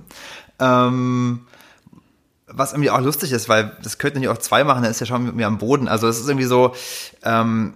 Ähm, 0.59 1.47
was 2.51 2.73
irgendwie 2.73 2.91
auch 2.91 3.01
lustig 3.01 3.33
ist, 3.33 3.49
weil 3.49 3.77
das 3.83 3.99
könnten 3.99 4.23
ja 4.23 4.33
auch 4.33 4.39
zwei 4.39 4.65
machen, 4.65 4.83
dann 4.83 4.91
ist 4.91 5.01
der 5.01 5.07
Schaum 5.07 5.25
mit 5.25 5.35
mir 5.35 5.47
am 5.47 5.59
Boden. 5.59 5.89
Also 5.89 6.09
es 6.09 6.19
ist 6.19 6.29
irgendwie 6.29 6.47
so, 6.47 6.75
ähm, 7.23 7.75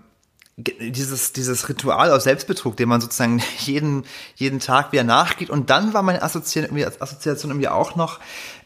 dieses, 0.57 1.33
dieses 1.33 1.69
Ritual 1.69 2.11
aus 2.11 2.25
Selbstbetrug, 2.25 2.77
dem 2.77 2.89
man 2.89 3.01
sozusagen 3.01 3.43
jeden, 3.59 4.05
jeden 4.37 4.61
Tag 4.61 4.93
wieder 4.93 5.05
nachgeht. 5.05 5.51
Und 5.51 5.71
dann 5.71 5.95
war 5.95 6.03
meine 6.03 6.23
Assoziation 6.23 6.65
irgendwie, 6.65 6.87
Assoziation 7.01 7.51
irgendwie 7.51 7.69
auch 7.69 7.97
noch, 7.97 8.21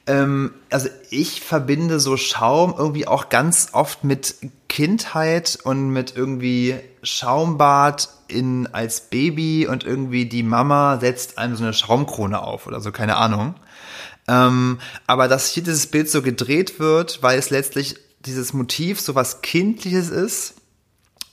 ähm, 0.06 0.52
also 0.70 0.88
ich 1.10 1.40
verbinde 1.40 2.00
so 2.00 2.16
Schaum 2.16 2.74
irgendwie 2.76 3.06
auch 3.06 3.28
ganz 3.28 3.68
oft 3.72 4.04
mit 4.04 4.36
Kindheit 4.68 5.58
und 5.62 5.90
mit 5.90 6.16
irgendwie 6.16 6.76
Schaumbad 7.02 8.08
in 8.28 8.66
als 8.72 9.02
Baby 9.02 9.66
und 9.68 9.84
irgendwie 9.84 10.26
die 10.26 10.42
Mama 10.42 10.98
setzt 11.00 11.38
einem 11.38 11.56
so 11.56 11.62
eine 11.62 11.72
Schaumkrone 11.72 12.42
auf 12.42 12.66
oder 12.66 12.80
so, 12.80 12.90
keine 12.90 13.16
Ahnung. 13.16 13.54
Ähm, 14.28 14.78
aber 15.06 15.28
dass 15.28 15.50
hier 15.50 15.62
dieses 15.62 15.86
Bild 15.86 16.10
so 16.10 16.22
gedreht 16.22 16.78
wird, 16.78 17.22
weil 17.22 17.38
es 17.38 17.50
letztlich 17.50 17.96
dieses 18.20 18.52
Motiv 18.52 19.00
so 19.00 19.14
was 19.14 19.40
Kindliches 19.42 20.10
ist. 20.10 20.54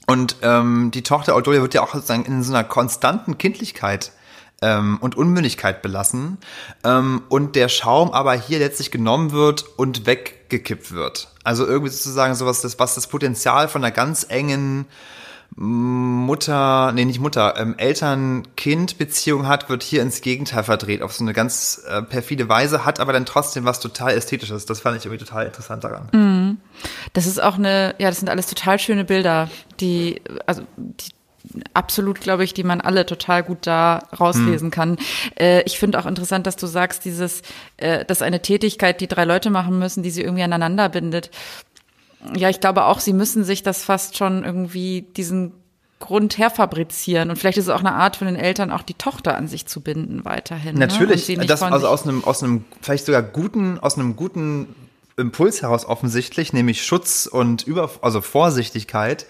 Und 0.05 0.37
ähm, 0.41 0.91
die 0.93 1.01
Tochter 1.01 1.35
Audolia 1.35 1.61
wird 1.61 1.73
ja 1.73 1.81
auch 1.81 1.93
sozusagen 1.93 2.25
in 2.25 2.43
so 2.43 2.53
einer 2.53 2.63
konstanten 2.63 3.37
Kindlichkeit 3.37 4.11
ähm, 4.61 4.97
und 5.01 5.15
Unmündigkeit 5.15 5.81
belassen. 5.81 6.37
Ähm, 6.83 7.23
und 7.29 7.55
der 7.55 7.69
Schaum 7.69 8.11
aber 8.11 8.33
hier 8.33 8.59
letztlich 8.59 8.91
genommen 8.91 9.31
wird 9.31 9.65
und 9.77 10.05
weggekippt 10.05 10.91
wird. 10.91 11.29
Also 11.43 11.65
irgendwie 11.65 11.91
sozusagen 11.91 12.35
sowas, 12.35 12.61
das, 12.61 12.79
was 12.79 12.95
das 12.95 13.07
Potenzial 13.07 13.67
von 13.67 13.83
einer 13.83 13.91
ganz 13.91 14.25
engen 14.27 14.85
Mutter, 15.55 16.91
nee, 16.93 17.05
nicht 17.05 17.19
Mutter, 17.19 17.55
ähm, 17.57 17.75
Eltern-Kind-Beziehung 17.77 19.47
hat, 19.47 19.69
wird 19.69 19.83
hier 19.83 20.01
ins 20.01 20.21
Gegenteil 20.21 20.63
verdreht, 20.63 21.01
auf 21.03 21.13
so 21.13 21.23
eine 21.23 21.33
ganz 21.33 21.83
äh, 21.87 22.01
perfide 22.01 22.49
Weise, 22.49 22.85
hat 22.85 22.99
aber 22.99 23.13
dann 23.13 23.25
trotzdem 23.25 23.63
was 23.65 23.79
total 23.79 24.13
Ästhetisches. 24.13 24.65
Das 24.65 24.79
fand 24.79 24.97
ich 24.97 25.05
irgendwie 25.05 25.23
total 25.23 25.45
interessant 25.45 25.83
daran. 25.83 26.07
Das 27.13 27.27
ist 27.27 27.41
auch 27.41 27.55
eine, 27.55 27.93
ja, 27.99 28.09
das 28.09 28.19
sind 28.19 28.29
alles 28.29 28.47
total 28.47 28.79
schöne 28.79 29.05
Bilder, 29.05 29.49
die, 29.79 30.21
also 30.47 30.63
die 30.77 31.11
absolut, 31.73 32.21
glaube 32.21 32.43
ich, 32.43 32.53
die 32.53 32.63
man 32.63 32.81
alle 32.81 33.05
total 33.05 33.43
gut 33.43 33.59
da 33.67 34.07
rauslesen 34.19 34.71
kann. 34.71 34.97
Äh, 35.37 35.63
ich 35.63 35.77
finde 35.77 35.99
auch 35.99 36.05
interessant, 36.05 36.47
dass 36.47 36.55
du 36.55 36.67
sagst, 36.67 37.05
dieses, 37.05 37.41
äh, 37.77 38.05
dass 38.05 38.21
eine 38.21 38.41
Tätigkeit, 38.41 39.01
die 39.01 39.07
drei 39.07 39.25
Leute 39.25 39.49
machen 39.49 39.77
müssen, 39.77 40.03
die 40.03 40.09
sie 40.09 40.21
irgendwie 40.21 40.43
aneinander 40.43 40.89
bindet. 40.89 41.31
Ja, 42.35 42.49
ich 42.49 42.59
glaube 42.59 42.85
auch, 42.85 42.99
sie 42.99 43.13
müssen 43.13 43.43
sich 43.43 43.63
das 43.63 43.83
fast 43.83 44.17
schon 44.17 44.43
irgendwie 44.43 45.01
diesen 45.15 45.53
Grund 45.99 46.37
herfabrizieren. 46.37 47.29
Und 47.29 47.37
vielleicht 47.37 47.57
ist 47.57 47.65
es 47.65 47.69
auch 47.69 47.79
eine 47.79 47.93
Art 47.93 48.17
von 48.17 48.27
den 48.27 48.35
Eltern, 48.35 48.71
auch 48.71 48.81
die 48.81 48.93
Tochter 48.93 49.37
an 49.37 49.47
sich 49.47 49.67
zu 49.67 49.79
binden 49.79 50.25
weiterhin. 50.25 50.75
Ne? 50.75 50.85
Und 50.85 50.91
Natürlich, 50.91 51.29
nicht 51.29 51.49
das 51.49 51.61
also 51.63 51.87
aus 51.87 52.03
einem, 52.03 52.23
aus 52.25 52.43
einem 52.43 52.65
vielleicht 52.81 53.05
sogar 53.05 53.21
guten, 53.21 53.79
aus 53.79 53.97
einem 53.97 54.17
guten 54.17 54.75
Impuls 55.15 55.61
heraus 55.61 55.85
offensichtlich, 55.85 56.51
nämlich 56.51 56.83
Schutz 56.83 57.25
und 57.25 57.63
über, 57.63 57.89
also 58.01 58.19
Vorsichtigkeit, 58.19 59.27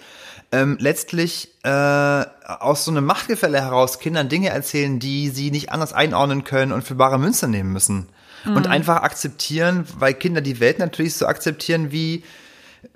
ähm, 0.50 0.76
letztlich 0.80 1.50
äh, 1.62 1.68
aus 1.68 2.84
so 2.84 2.90
einem 2.90 3.04
Machtgefälle 3.04 3.60
heraus 3.60 4.00
Kindern 4.00 4.28
Dinge 4.28 4.48
erzählen, 4.48 4.98
die 4.98 5.28
sie 5.28 5.50
nicht 5.50 5.70
anders 5.70 5.92
einordnen 5.92 6.42
können 6.42 6.72
und 6.72 6.82
für 6.82 6.94
bare 6.96 7.18
Münze 7.18 7.46
nehmen 7.48 7.72
müssen. 7.72 8.08
Und 8.46 8.66
einfach 8.66 8.96
akzeptieren, 8.96 9.86
weil 9.98 10.12
Kinder 10.12 10.42
die 10.42 10.60
Welt 10.60 10.78
natürlich 10.78 11.14
so 11.14 11.26
akzeptieren, 11.26 11.92
wie 11.92 12.24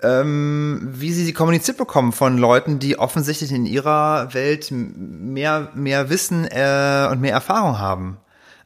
ähm, 0.01 0.87
wie 0.91 1.11
sie 1.13 1.25
sie 1.25 1.33
kommuniziert 1.33 1.77
bekommen 1.77 2.11
von 2.11 2.37
Leuten, 2.37 2.79
die 2.79 2.97
offensichtlich 2.99 3.51
in 3.51 3.65
ihrer 3.65 4.33
Welt 4.33 4.69
mehr, 4.71 5.69
mehr 5.75 6.09
Wissen 6.09 6.45
äh, 6.45 7.07
und 7.11 7.21
mehr 7.21 7.33
Erfahrung 7.33 7.79
haben. 7.79 8.17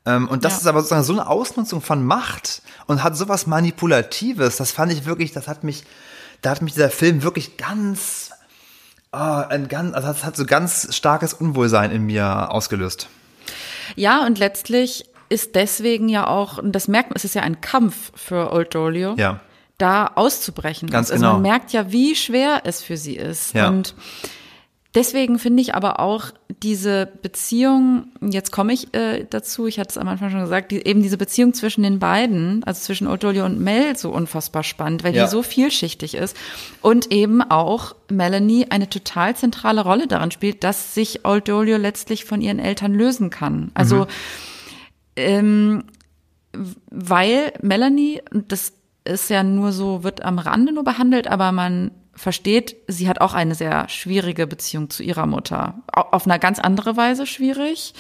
Ähm, 0.05 0.27
und 0.27 0.43
das 0.43 0.53
Ja. 0.53 0.59
ist 0.59 0.67
aber 0.67 0.79
sozusagen 0.79 1.03
so 1.03 1.13
eine 1.13 1.27
Ausnutzung 1.27 1.81
von 1.81 2.05
Macht 2.05 2.61
und 2.87 3.03
hat 3.03 3.15
sowas 3.15 3.47
Manipulatives. 3.47 4.57
Das 4.57 4.71
fand 4.71 4.91
ich 4.91 5.05
wirklich, 5.05 5.31
das 5.31 5.47
hat 5.47 5.63
mich, 5.63 5.83
da 6.41 6.51
hat 6.51 6.61
mich 6.61 6.73
dieser 6.73 6.89
Film 6.89 7.23
wirklich 7.23 7.57
ganz, 7.57 8.31
oh, 9.13 9.17
ein 9.17 9.67
ganz, 9.69 9.95
also 9.95 10.07
das 10.09 10.23
hat 10.23 10.35
so 10.35 10.45
ganz 10.45 10.93
starkes 10.95 11.33
Unwohlsein 11.33 11.91
in 11.91 12.03
mir 12.05 12.51
ausgelöst. 12.51 13.07
Ja, 13.95 14.25
und 14.25 14.39
letztlich 14.39 15.05
ist 15.29 15.55
deswegen 15.55 16.09
ja 16.09 16.27
auch, 16.27 16.57
und 16.57 16.73
das 16.73 16.87
merkt 16.87 17.09
man, 17.09 17.15
es 17.15 17.25
ist 17.25 17.33
ja 17.35 17.41
ein 17.41 17.59
Kampf 17.61 18.11
für 18.15 18.51
Old 18.51 18.75
Dolio, 18.75 19.15
Ja. 19.17 19.39
Da 19.77 20.07
auszubrechen. 20.15 20.89
Ganz 20.89 21.11
also 21.11 21.21
genau. 21.21 21.33
man 21.33 21.41
merkt 21.41 21.73
ja, 21.73 21.91
wie 21.91 22.15
schwer 22.15 22.61
es 22.65 22.81
für 22.81 22.97
sie 22.97 23.15
ist. 23.15 23.53
Ja. 23.53 23.69
Und 23.69 23.95
deswegen 24.95 25.39
finde 25.39 25.61
ich 25.61 25.75
aber 25.75 25.99
auch 25.99 26.31
diese 26.61 27.07
Beziehung, 27.21 28.07
jetzt 28.21 28.51
komme 28.51 28.71
ich 28.73 28.93
äh, 28.93 29.25
dazu, 29.29 29.65
ich 29.67 29.79
hatte 29.79 29.89
es 29.89 29.97
am 29.97 30.07
Anfang 30.07 30.29
schon 30.29 30.41
gesagt, 30.41 30.71
die, 30.71 30.85
eben 30.85 31.01
diese 31.01 31.17
Beziehung 31.17 31.53
zwischen 31.53 31.83
den 31.83 31.99
beiden, 31.99 32.63
also 32.63 32.79
zwischen 32.79 33.07
Old 33.07 33.23
Dolio 33.23 33.45
und 33.45 33.59
Mel, 33.59 33.97
so 33.97 34.11
unfassbar 34.11 34.63
spannend, 34.63 35.03
weil 35.03 35.13
Ja. 35.15 35.25
die 35.25 35.29
so 35.31 35.41
vielschichtig 35.43 36.13
ist. 36.15 36.37
Und 36.81 37.11
eben 37.11 37.41
auch 37.41 37.95
Melanie 38.09 38.67
eine 38.69 38.87
total 38.89 39.35
zentrale 39.35 39.81
Rolle 39.81 40.07
daran 40.07 40.31
spielt, 40.31 40.63
dass 40.63 40.93
sich 40.93 41.25
Old 41.25 41.49
Dolio 41.49 41.77
letztlich 41.77 42.23
von 42.23 42.39
ihren 42.39 42.59
Eltern 42.59 42.93
lösen 42.93 43.29
kann. 43.29 43.71
Also 43.73 44.07
ähm, 45.15 45.83
weil 46.89 47.53
Melanie, 47.61 48.21
und 48.31 48.51
das 48.51 48.73
ist 49.05 49.29
ja 49.29 49.43
nur 49.43 49.71
so, 49.71 50.03
wird 50.03 50.23
am 50.23 50.39
Rande 50.39 50.73
nur 50.73 50.83
behandelt, 50.83 51.27
aber 51.27 51.51
man 51.51 51.91
versteht, 52.15 52.75
sie 52.87 53.09
hat 53.09 53.21
auch 53.21 53.33
eine 53.33 53.55
sehr 53.55 53.89
schwierige 53.89 54.45
Beziehung 54.45 54.89
zu 54.89 55.01
ihrer 55.01 55.25
Mutter. 55.25 55.81
Au- 55.91 56.09
Auf 56.11 56.27
eine 56.27 56.37
ganz 56.39 56.59
andere 56.59 56.95
Weise 56.95 57.25
schwierig. 57.25 57.93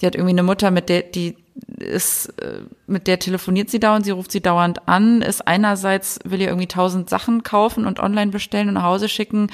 Die 0.00 0.06
hat 0.06 0.14
irgendwie 0.14 0.32
eine 0.32 0.42
Mutter, 0.42 0.70
mit 0.70 0.88
der, 0.88 1.02
die 1.02 1.36
ist, 1.78 2.28
äh, 2.40 2.62
mit 2.86 3.06
der 3.06 3.18
telefoniert 3.18 3.68
sie 3.68 3.78
dauernd, 3.78 4.06
sie 4.06 4.10
ruft 4.12 4.32
sie 4.32 4.40
dauernd 4.40 4.88
an, 4.88 5.20
ist 5.20 5.46
einerseits, 5.46 6.18
will 6.24 6.40
ihr 6.40 6.48
irgendwie 6.48 6.66
tausend 6.66 7.10
Sachen 7.10 7.42
kaufen 7.42 7.84
und 7.86 8.00
online 8.00 8.30
bestellen 8.30 8.68
und 8.68 8.74
nach 8.74 8.84
Hause 8.84 9.08
schicken 9.08 9.50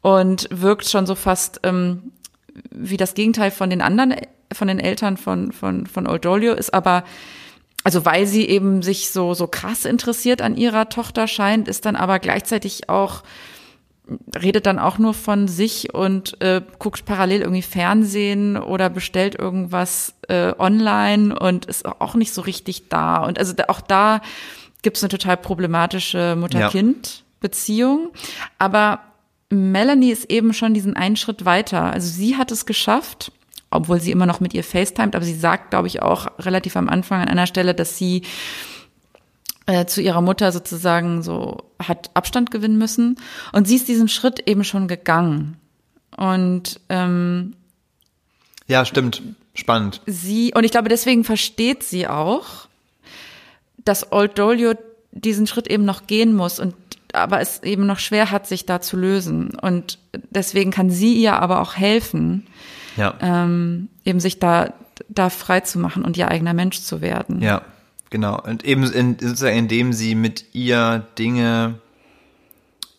und 0.00 0.48
wirkt 0.50 0.88
schon 0.88 1.04
so 1.06 1.14
fast 1.14 1.60
ähm, 1.64 2.12
wie 2.70 2.96
das 2.96 3.14
Gegenteil 3.14 3.50
von 3.50 3.68
den 3.70 3.82
anderen, 3.82 4.14
von 4.52 4.68
den 4.68 4.78
Eltern 4.78 5.16
von, 5.18 5.52
von, 5.52 5.86
von 5.86 6.06
Old 6.06 6.24
Dolio, 6.24 6.54
ist 6.54 6.72
aber, 6.72 7.04
also 7.84 8.04
weil 8.04 8.26
sie 8.26 8.48
eben 8.48 8.82
sich 8.82 9.10
so, 9.10 9.34
so 9.34 9.46
krass 9.46 9.84
interessiert 9.84 10.40
an 10.40 10.56
ihrer 10.56 10.88
Tochter 10.88 11.26
scheint, 11.26 11.68
ist 11.68 11.84
dann 11.84 11.96
aber 11.96 12.18
gleichzeitig 12.18 12.88
auch, 12.88 13.22
redet 14.40 14.66
dann 14.66 14.78
auch 14.78 14.98
nur 14.98 15.14
von 15.14 15.48
sich 15.48 15.92
und 15.94 16.40
äh, 16.40 16.60
guckt 16.78 17.04
parallel 17.04 17.42
irgendwie 17.42 17.62
Fernsehen 17.62 18.56
oder 18.56 18.88
bestellt 18.90 19.36
irgendwas 19.38 20.14
äh, 20.28 20.52
online 20.58 21.36
und 21.38 21.66
ist 21.66 21.86
auch 21.86 22.14
nicht 22.14 22.32
so 22.32 22.42
richtig 22.42 22.88
da. 22.88 23.24
Und 23.24 23.38
also 23.38 23.54
auch 23.68 23.80
da 23.80 24.20
gibt's 24.82 25.02
eine 25.02 25.08
total 25.08 25.36
problematische 25.36 26.36
Mutter-Kind-Beziehung. 26.36 28.10
Aber 28.58 29.00
Melanie 29.50 30.10
ist 30.10 30.30
eben 30.30 30.52
schon 30.54 30.74
diesen 30.74 30.96
einen 30.96 31.16
Schritt 31.16 31.44
weiter. 31.44 31.92
Also 31.92 32.08
sie 32.08 32.36
hat 32.36 32.50
es 32.52 32.64
geschafft, 32.66 33.32
obwohl 33.72 34.00
sie 34.00 34.10
immer 34.10 34.26
noch 34.26 34.40
mit 34.40 34.54
ihr 34.54 34.64
FaceTimet, 34.64 35.16
aber 35.16 35.24
sie 35.24 35.34
sagt, 35.34 35.70
glaube 35.70 35.88
ich, 35.88 36.02
auch 36.02 36.26
relativ 36.38 36.76
am 36.76 36.88
Anfang 36.88 37.20
an 37.20 37.28
einer 37.28 37.46
Stelle, 37.46 37.74
dass 37.74 37.96
sie 37.96 38.22
äh, 39.66 39.86
zu 39.86 40.00
ihrer 40.00 40.20
Mutter 40.20 40.52
sozusagen 40.52 41.22
so 41.22 41.64
hat 41.78 42.10
Abstand 42.14 42.50
gewinnen 42.50 42.78
müssen. 42.78 43.16
Und 43.52 43.66
sie 43.66 43.76
ist 43.76 43.88
diesen 43.88 44.08
Schritt 44.08 44.48
eben 44.48 44.64
schon 44.64 44.88
gegangen. 44.88 45.56
Und 46.16 46.80
ähm, 46.88 47.54
Ja, 48.66 48.84
stimmt. 48.84 49.22
Spannend. 49.54 50.00
sie, 50.06 50.52
und 50.54 50.64
ich 50.64 50.70
glaube, 50.70 50.88
deswegen 50.88 51.24
versteht 51.24 51.82
sie 51.82 52.08
auch, 52.08 52.68
dass 53.84 54.10
Old 54.12 54.38
Dolio 54.38 54.74
diesen 55.10 55.46
Schritt 55.46 55.68
eben 55.68 55.84
noch 55.84 56.06
gehen 56.06 56.34
muss 56.34 56.58
und 56.58 56.74
aber 57.12 57.40
es 57.40 57.62
eben 57.62 57.84
noch 57.86 57.98
schwer 57.98 58.30
hat, 58.30 58.46
sich 58.46 58.64
da 58.64 58.80
zu 58.80 58.96
lösen. 58.96 59.50
Und 59.60 59.98
deswegen 60.30 60.70
kann 60.70 60.90
sie 60.90 61.14
ihr 61.14 61.34
aber 61.34 61.60
auch 61.60 61.76
helfen, 61.76 62.46
Ja. 62.96 63.14
ähm, 63.20 63.88
eben 64.04 64.20
sich 64.20 64.38
da, 64.38 64.72
da 65.08 65.30
frei 65.30 65.60
zu 65.60 65.78
machen 65.78 66.04
und 66.04 66.16
ihr 66.16 66.28
eigener 66.28 66.54
Mensch 66.54 66.80
zu 66.80 67.00
werden. 67.00 67.42
Ja, 67.42 67.62
genau. 68.10 68.40
Und 68.40 68.64
eben 68.64 68.84
in, 68.84 69.18
sozusagen, 69.18 69.56
indem 69.56 69.92
sie 69.92 70.14
mit 70.14 70.46
ihr 70.52 71.06
Dinge 71.18 71.74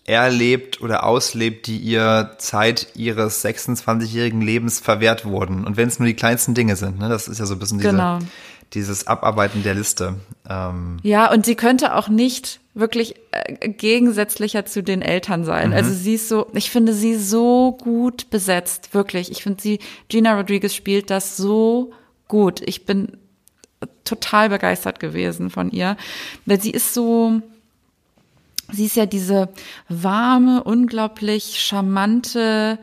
erlebt 0.06 0.82
oder 0.82 1.06
auslebt, 1.06 1.67
die 1.67 1.77
ihr 1.77 2.32
Zeit 2.38 2.88
ihres 2.95 3.43
26-jährigen 3.43 4.41
Lebens 4.41 4.79
verwehrt 4.79 5.23
wurden. 5.23 5.63
Und 5.63 5.77
wenn 5.77 5.88
es 5.88 5.97
nur 5.99 6.08
die 6.08 6.13
kleinsten 6.13 6.53
Dinge 6.53 6.75
sind, 6.75 6.99
ne? 6.99 7.08
das 7.08 7.27
ist 7.27 7.39
ja 7.39 7.45
so 7.45 7.53
ein 7.53 7.60
bisschen 7.60 7.77
diese, 7.77 7.91
Genau. 7.91 8.19
Dieses 8.73 9.07
Abarbeiten 9.07 9.63
der 9.63 9.75
Liste. 9.75 10.15
Ähm, 10.49 10.97
Ja, 11.03 11.31
und 11.31 11.45
sie 11.45 11.55
könnte 11.55 11.95
auch 11.95 12.07
nicht 12.07 12.59
wirklich 12.73 13.15
äh, 13.31 13.69
gegensätzlicher 13.69 14.65
zu 14.65 14.81
den 14.81 15.01
Eltern 15.01 15.45
sein. 15.45 15.73
Also 15.73 15.91
sie 15.93 16.15
ist 16.15 16.27
so, 16.27 16.47
ich 16.53 16.71
finde 16.71 16.93
sie 16.93 17.15
so 17.15 17.77
gut 17.79 18.29
besetzt, 18.29 18.93
wirklich. 18.93 19.31
Ich 19.31 19.43
finde 19.43 19.62
sie, 19.62 19.79
Gina 20.09 20.36
Rodriguez 20.36 20.73
spielt 20.73 21.09
das 21.09 21.38
so 21.38 21.93
gut. 22.27 22.62
Ich 22.65 22.86
bin 22.86 23.17
total 24.03 24.49
begeistert 24.49 24.99
gewesen 24.99 25.49
von 25.49 25.69
ihr, 25.71 25.97
weil 26.45 26.59
sie 26.59 26.71
ist 26.71 26.93
so, 26.93 27.41
sie 28.71 28.86
ist 28.86 28.95
ja 28.95 29.05
diese 29.05 29.49
warme, 29.89 30.63
unglaublich 30.63 31.59
charmante, 31.59 32.79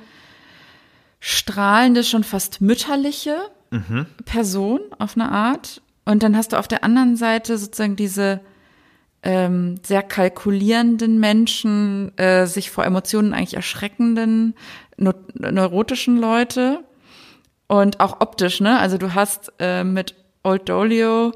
strahlende, 1.18 2.04
schon 2.04 2.24
fast 2.24 2.60
mütterliche 2.60 3.36
Person 4.24 4.80
auf 4.98 5.16
eine 5.16 5.30
Art. 5.30 5.82
Und 6.04 6.22
dann 6.22 6.36
hast 6.36 6.52
du 6.52 6.58
auf 6.58 6.68
der 6.68 6.82
anderen 6.82 7.16
Seite 7.16 7.56
sozusagen 7.56 7.96
diese 7.96 8.40
ähm, 9.22 9.76
sehr 9.84 10.02
kalkulierenden 10.02 11.20
Menschen, 11.20 12.16
äh, 12.18 12.46
sich 12.46 12.70
vor 12.70 12.84
Emotionen 12.84 13.34
eigentlich 13.34 13.54
erschreckenden, 13.54 14.54
neu 14.96 15.12
neurotischen 15.34 16.16
Leute. 16.16 16.80
Und 17.68 18.00
auch 18.00 18.20
optisch, 18.20 18.60
ne? 18.60 18.78
Also 18.78 18.98
du 18.98 19.14
hast 19.14 19.52
äh, 19.60 19.84
mit 19.84 20.16
Old 20.42 20.68
Dolio, 20.68 21.32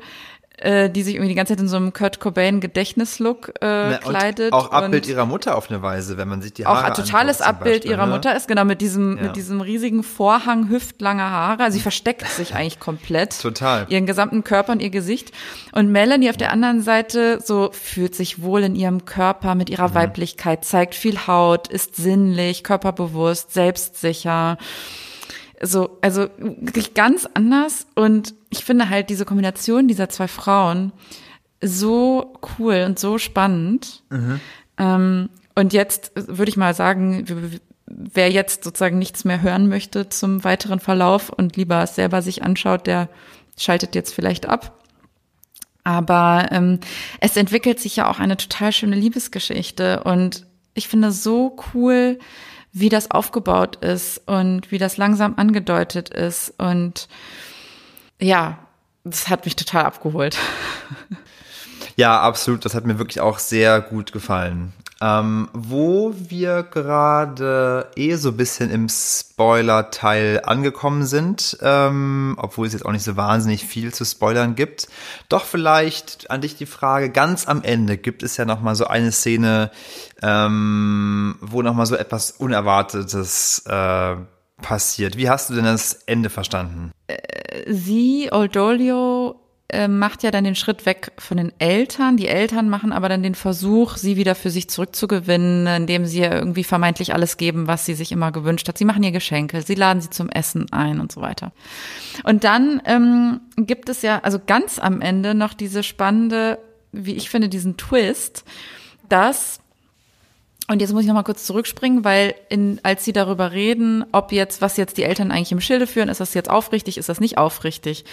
äh, 0.64 0.90
die 0.90 1.02
sich 1.02 1.14
irgendwie 1.14 1.28
die 1.28 1.34
ganze 1.34 1.52
Zeit 1.52 1.60
in 1.60 1.68
so 1.68 1.76
einem 1.76 1.92
Kurt 1.92 2.20
Cobain 2.20 2.60
Gedächtnislook 2.60 3.52
äh, 3.60 3.66
ne, 3.66 4.00
und 4.04 4.10
kleidet. 4.10 4.52
Auch 4.52 4.70
Abbild 4.72 5.06
ihrer 5.06 5.26
Mutter 5.26 5.56
auf 5.56 5.70
eine 5.70 5.82
Weise, 5.82 6.16
wenn 6.16 6.26
man 6.28 6.42
sich 6.42 6.52
die 6.54 6.66
auch 6.66 6.74
Haare 6.74 6.86
ein 6.86 6.94
totales 6.94 7.40
Abbild 7.40 7.74
Beispiel, 7.82 7.90
ihrer 7.92 8.06
ne? 8.06 8.12
Mutter 8.12 8.34
ist, 8.36 8.48
genau, 8.48 8.64
mit 8.64 8.80
diesem, 8.80 9.16
Ja. 9.16 9.22
mit 9.24 9.36
diesem 9.36 9.60
riesigen 9.60 10.02
Vorhang, 10.02 10.68
hüftlange 10.70 11.22
Haare. 11.22 11.62
Also 11.64 11.76
sie 11.76 11.82
versteckt 11.90 12.26
sich 12.28 12.54
eigentlich 12.54 12.80
komplett. 12.80 13.40
Total. 13.40 13.86
Ihren 13.88 14.06
gesamten 14.06 14.42
Körper 14.44 14.72
und 14.72 14.80
ihr 14.80 14.90
Gesicht. 14.90 15.32
Und 15.72 15.92
Melanie 15.92 16.30
auf 16.30 16.36
der 16.36 16.52
anderen 16.52 16.82
Seite 16.82 17.40
so 17.44 17.70
fühlt 17.72 18.14
sich 18.14 18.42
wohl 18.42 18.62
in 18.62 18.74
ihrem 18.74 19.04
Körper 19.04 19.54
mit 19.54 19.70
ihrer 19.70 19.88
Mhm. 19.90 19.94
Weiblichkeit, 19.94 20.64
zeigt 20.64 20.94
viel 20.94 21.26
Haut, 21.26 21.68
ist 21.68 21.96
sinnlich, 21.96 22.64
körperbewusst, 22.64 23.52
selbstsicher. 23.52 24.56
So, 25.60 25.98
also 26.02 26.28
wirklich 26.38 26.94
ganz 26.94 27.28
anders. 27.34 27.86
Und 27.94 28.34
ich 28.50 28.64
finde 28.64 28.88
halt 28.88 29.10
diese 29.10 29.24
Kombination 29.24 29.88
dieser 29.88 30.08
zwei 30.08 30.28
Frauen 30.28 30.92
so 31.60 32.34
cool 32.58 32.84
und 32.86 32.98
so 32.98 33.18
spannend. 33.18 34.02
Ähm, 34.78 35.28
und 35.54 35.72
jetzt 35.72 36.12
würde 36.14 36.50
ich 36.50 36.56
mal 36.56 36.74
sagen, 36.74 37.24
wer 37.86 38.30
jetzt 38.30 38.64
sozusagen 38.64 38.98
nichts 38.98 39.24
mehr 39.24 39.42
hören 39.42 39.68
möchte 39.68 40.08
zum 40.08 40.44
weiteren 40.44 40.80
Verlauf 40.80 41.30
und 41.30 41.56
lieber 41.56 41.82
es 41.82 41.94
selber 41.94 42.22
sich 42.22 42.42
anschaut, 42.42 42.86
der 42.86 43.08
schaltet 43.58 43.94
jetzt 43.94 44.14
vielleicht 44.14 44.46
ab. 44.46 44.80
Aber 45.84 46.48
ähm, 46.50 46.80
es 47.20 47.36
entwickelt 47.36 47.78
sich 47.78 47.96
ja 47.96 48.10
auch 48.10 48.18
eine 48.18 48.36
total 48.36 48.72
schöne 48.72 48.96
Liebesgeschichte 48.96 50.02
und 50.04 50.46
ich 50.72 50.88
finde 50.88 51.12
so 51.12 51.56
cool, 51.74 52.18
wie 52.74 52.90
das 52.90 53.10
aufgebaut 53.10 53.76
ist 53.76 54.20
und 54.26 54.70
wie 54.70 54.78
das 54.78 54.98
langsam 54.98 55.34
angedeutet 55.36 56.10
ist 56.10 56.52
und 56.58 57.08
ja, 58.20 58.58
das 59.04 59.28
hat 59.28 59.44
mich 59.46 59.56
total 59.56 59.84
abgeholt. 59.84 60.36
Ja, 61.96 62.20
absolut. 62.20 62.64
Das 62.64 62.74
hat 62.74 62.86
mir 62.86 62.98
wirklich 62.98 63.20
auch 63.20 63.38
sehr 63.38 63.80
gut 63.80 64.10
gefallen. 64.10 64.72
Ähm, 65.04 65.50
wo 65.52 66.14
wir 66.16 66.62
gerade 66.62 67.90
eh 67.94 68.14
so 68.14 68.30
ein 68.30 68.38
bisschen 68.38 68.70
im 68.70 68.88
Spoiler-Teil 68.88 70.40
angekommen 70.44 71.04
sind, 71.04 71.58
ähm, 71.60 72.38
obwohl 72.38 72.66
es 72.66 72.72
jetzt 72.72 72.86
auch 72.86 72.92
nicht 72.92 73.04
so 73.04 73.14
wahnsinnig 73.14 73.66
viel 73.66 73.92
zu 73.92 74.06
spoilern 74.06 74.54
gibt. 74.54 74.88
Doch 75.28 75.44
vielleicht 75.44 76.30
an 76.30 76.40
dich 76.40 76.56
die 76.56 76.64
Frage, 76.64 77.10
ganz 77.10 77.46
am 77.46 77.62
Ende 77.62 77.98
gibt 77.98 78.22
es 78.22 78.38
ja 78.38 78.46
noch 78.46 78.62
mal 78.62 78.76
so 78.76 78.86
eine 78.86 79.12
Szene, 79.12 79.70
ähm, 80.22 81.36
wo 81.42 81.60
noch 81.60 81.74
mal 81.74 81.84
so 81.84 81.96
etwas 81.96 82.30
Unerwartetes 82.30 83.64
äh, 83.66 84.16
passiert. 84.62 85.18
Wie 85.18 85.28
hast 85.28 85.50
du 85.50 85.54
denn 85.54 85.66
das 85.66 85.92
Ende 86.06 86.30
verstanden? 86.30 86.92
sie, 87.66 88.28
Old 88.32 88.56
Dolio, 88.56 89.40
äh, 89.70 89.88
macht 89.88 90.22
ja 90.22 90.30
dann 90.30 90.44
den 90.44 90.54
Schritt 90.54 90.84
weg 90.84 91.12
von 91.18 91.38
den 91.38 91.52
Eltern. 91.58 92.16
Die 92.18 92.28
Eltern 92.28 92.68
machen 92.68 92.92
aber 92.92 93.08
dann 93.08 93.22
den 93.22 93.34
Versuch, 93.34 93.96
sie 93.96 94.16
wieder 94.16 94.34
für 94.34 94.50
sich 94.50 94.68
zurückzugewinnen, 94.68 95.66
indem 95.66 96.04
sie 96.04 96.20
ihr 96.20 96.30
irgendwie 96.30 96.64
vermeintlich 96.64 97.14
alles 97.14 97.38
geben, 97.38 97.66
was 97.66 97.86
sie 97.86 97.94
sich 97.94 98.12
immer 98.12 98.30
gewünscht 98.30 98.68
hat. 98.68 98.76
Sie 98.76 98.84
machen 98.84 99.02
ihr 99.02 99.12
Geschenke, 99.12 99.62
sie 99.62 99.74
laden 99.74 100.02
sie 100.02 100.10
zum 100.10 100.28
Essen 100.28 100.70
ein 100.70 101.00
und 101.00 101.12
so 101.12 101.22
weiter. 101.22 101.52
Und 102.24 102.44
dann 102.44 102.82
ähm, 102.84 103.40
gibt 103.56 103.88
es 103.88 104.02
ja, 104.02 104.20
also 104.22 104.38
ganz 104.46 104.78
am 104.78 105.00
Ende 105.00 105.34
noch 105.34 105.54
diese 105.54 105.82
spannende, 105.82 106.58
wie 106.92 107.14
ich 107.14 107.30
finde, 107.30 107.48
diesen 107.48 107.78
Twist, 107.78 108.44
dass 109.08 109.60
und 110.66 110.80
jetzt 110.80 110.92
muss 110.92 111.02
ich 111.02 111.08
noch 111.08 111.14
mal 111.14 111.24
kurz 111.24 111.44
zurückspringen, 111.44 112.04
weil 112.04 112.34
in, 112.48 112.80
als 112.82 113.04
sie 113.04 113.12
darüber 113.12 113.52
reden, 113.52 114.04
ob 114.12 114.32
jetzt, 114.32 114.62
was 114.62 114.76
jetzt 114.78 114.96
die 114.96 115.02
Eltern 115.02 115.30
eigentlich 115.30 115.52
im 115.52 115.60
Schilde 115.60 115.86
führen, 115.86 116.08
ist 116.08 116.20
das 116.20 116.32
jetzt 116.32 116.48
aufrichtig, 116.48 116.96
ist 116.96 117.08
das 117.08 117.20
nicht 117.20 117.36
aufrichtig, 117.36 118.04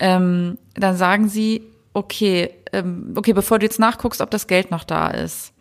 ähm, 0.00 0.56
dann 0.74 0.96
sagen 0.96 1.28
sie, 1.28 1.62
okay, 1.92 2.50
ähm, 2.72 3.12
okay, 3.16 3.34
bevor 3.34 3.58
du 3.58 3.66
jetzt 3.66 3.78
nachguckst, 3.78 4.22
ob 4.22 4.30
das 4.30 4.46
Geld 4.46 4.70
noch 4.70 4.84
da 4.84 5.08
ist. 5.08 5.52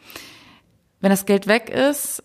Wenn 1.02 1.10
das 1.10 1.26
Geld 1.26 1.48
weg 1.48 1.70
ist, 1.70 2.24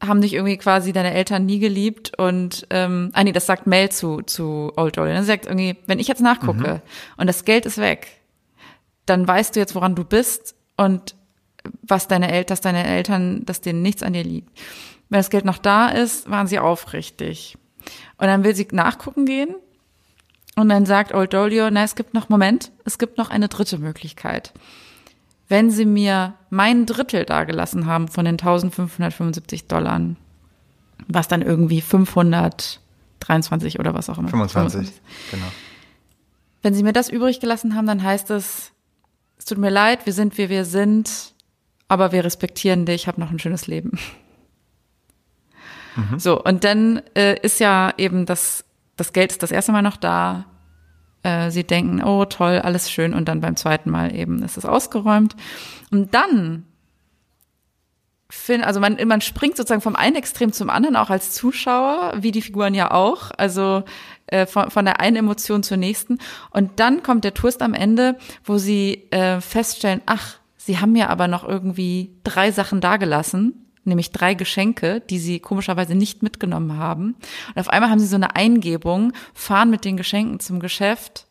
haben 0.00 0.20
dich 0.20 0.34
irgendwie 0.34 0.58
quasi 0.58 0.92
deine 0.92 1.14
Eltern 1.14 1.46
nie 1.46 1.58
geliebt 1.58 2.16
und 2.18 2.66
ähm, 2.70 3.10
ah 3.14 3.24
nee, 3.24 3.32
das 3.32 3.46
sagt 3.46 3.66
Mel 3.66 3.90
zu 3.90 4.20
zu 4.22 4.72
Old 4.76 4.98
Dolly. 4.98 5.12
Dann 5.12 5.24
sagt 5.24 5.46
irgendwie, 5.46 5.76
wenn 5.86 5.98
ich 5.98 6.06
jetzt 6.06 6.20
nachgucke 6.20 6.82
und 7.16 7.26
das 7.26 7.44
Geld 7.44 7.66
ist 7.66 7.78
weg, 7.78 8.08
dann 9.06 9.26
weißt 9.26 9.56
du 9.56 9.60
jetzt, 9.60 9.74
woran 9.74 9.94
du 9.94 10.04
bist 10.04 10.54
und 10.76 11.14
was 11.82 12.08
deine 12.08 12.30
Eltern, 12.30 12.48
dass 12.48 12.60
deine 12.60 12.86
Eltern, 12.86 13.44
dass 13.44 13.60
denen 13.60 13.82
nichts 13.82 14.02
an 14.02 14.12
dir 14.12 14.24
liegt. 14.24 14.50
Wenn 15.08 15.18
das 15.18 15.30
Geld 15.30 15.44
noch 15.44 15.58
da 15.58 15.88
ist, 15.88 16.30
waren 16.30 16.46
sie 16.46 16.58
aufrichtig. 16.58 17.56
Und 18.18 18.26
dann 18.26 18.44
will 18.44 18.54
sie 18.54 18.66
nachgucken 18.72 19.24
gehen 19.24 19.54
und 20.56 20.68
dann 20.70 20.86
sagt 20.86 21.14
Old 21.14 21.32
Dolio, 21.34 21.70
na, 21.70 21.84
es 21.84 21.94
gibt 21.94 22.14
noch, 22.14 22.28
Moment, 22.30 22.72
es 22.84 22.98
gibt 22.98 23.18
noch 23.18 23.30
eine 23.30 23.48
dritte 23.48 23.78
Möglichkeit. 23.78 24.52
Wenn 25.48 25.70
sie 25.70 25.84
mir 25.84 26.34
mein 26.50 26.86
Drittel 26.86 27.24
dagelassen 27.24 27.86
haben 27.86 28.08
von 28.08 28.24
den 28.24 28.34
1575 28.34 29.68
Dollar, 29.68 30.00
was 31.06 31.28
dann 31.28 31.42
irgendwie 31.42 31.80
523 31.82 33.78
oder 33.78 33.94
was 33.94 34.10
auch 34.10 34.18
immer. 34.18 34.28
25, 34.28 34.90
genau. 35.30 35.46
Wenn 36.62 36.74
sie 36.74 36.82
mir 36.82 36.92
das 36.94 37.10
übrig 37.10 37.38
gelassen 37.38 37.76
haben, 37.76 37.86
dann 37.86 38.02
heißt 38.02 38.30
es, 38.30 38.72
es 39.38 39.44
tut 39.44 39.58
mir 39.58 39.70
leid, 39.70 40.06
wir 40.06 40.14
sind, 40.14 40.38
wie 40.38 40.48
wir 40.48 40.64
sind, 40.64 41.34
aber 41.88 42.12
wir 42.12 42.24
respektieren 42.24 42.84
dich, 42.84 43.06
hab 43.06 43.18
noch 43.18 43.30
ein 43.30 43.38
schönes 43.38 43.66
Leben. 43.66 43.98
So, 46.18 46.42
und 46.42 46.64
dann 46.64 47.02
äh, 47.14 47.40
ist 47.40 47.58
ja 47.58 47.92
eben 47.96 48.26
das, 48.26 48.64
das 48.96 49.12
Geld 49.12 49.32
ist 49.32 49.42
das 49.42 49.50
erste 49.50 49.72
Mal 49.72 49.82
noch 49.82 49.96
da. 49.96 50.44
Äh, 51.22 51.50
sie 51.50 51.64
denken, 51.64 52.02
oh 52.04 52.24
toll, 52.26 52.60
alles 52.62 52.90
schön. 52.90 53.14
Und 53.14 53.28
dann 53.28 53.40
beim 53.40 53.56
zweiten 53.56 53.90
Mal 53.90 54.14
eben 54.14 54.42
ist 54.42 54.56
es 54.56 54.66
ausgeräumt. 54.66 55.36
Und 55.90 56.14
dann 56.14 56.64
find, 58.28 58.64
also 58.64 58.80
man, 58.80 58.98
man 59.06 59.20
springt 59.20 59.56
sozusagen 59.56 59.80
vom 59.80 59.96
einen 59.96 60.16
Extrem 60.16 60.52
zum 60.52 60.68
anderen, 60.68 60.96
auch 60.96 61.10
als 61.10 61.32
Zuschauer, 61.32 62.14
wie 62.18 62.32
die 62.32 62.42
Figuren 62.42 62.74
ja 62.74 62.90
auch. 62.90 63.30
Also 63.36 63.84
äh, 64.26 64.46
von, 64.46 64.70
von 64.70 64.84
der 64.84 65.00
einen 65.00 65.16
Emotion 65.16 65.62
zur 65.62 65.78
nächsten. 65.78 66.18
Und 66.50 66.78
dann 66.78 67.02
kommt 67.02 67.24
der 67.24 67.34
Twist 67.34 67.62
am 67.62 67.74
Ende, 67.74 68.18
wo 68.44 68.58
sie 68.58 69.08
äh, 69.10 69.40
feststellen, 69.40 70.02
ach, 70.06 70.38
sie 70.66 70.78
haben 70.80 70.92
mir 70.92 71.10
aber 71.10 71.28
noch 71.28 71.44
irgendwie 71.44 72.10
drei 72.24 72.50
Sachen 72.50 72.80
dagelassen, 72.80 73.66
nämlich 73.84 74.10
drei 74.10 74.34
Geschenke, 74.34 75.00
die 75.00 75.20
sie 75.20 75.38
komischerweise 75.38 75.94
nicht 75.94 76.22
mitgenommen 76.22 76.76
haben. 76.76 77.14
Und 77.54 77.60
auf 77.60 77.68
einmal 77.68 77.88
haben 77.88 78.00
sie 78.00 78.08
so 78.08 78.16
eine 78.16 78.34
Eingebung, 78.34 79.12
fahren 79.32 79.70
mit 79.70 79.84
den 79.84 79.96
Geschenken 79.96 80.40
zum 80.40 80.58
Geschäft, 80.58 81.28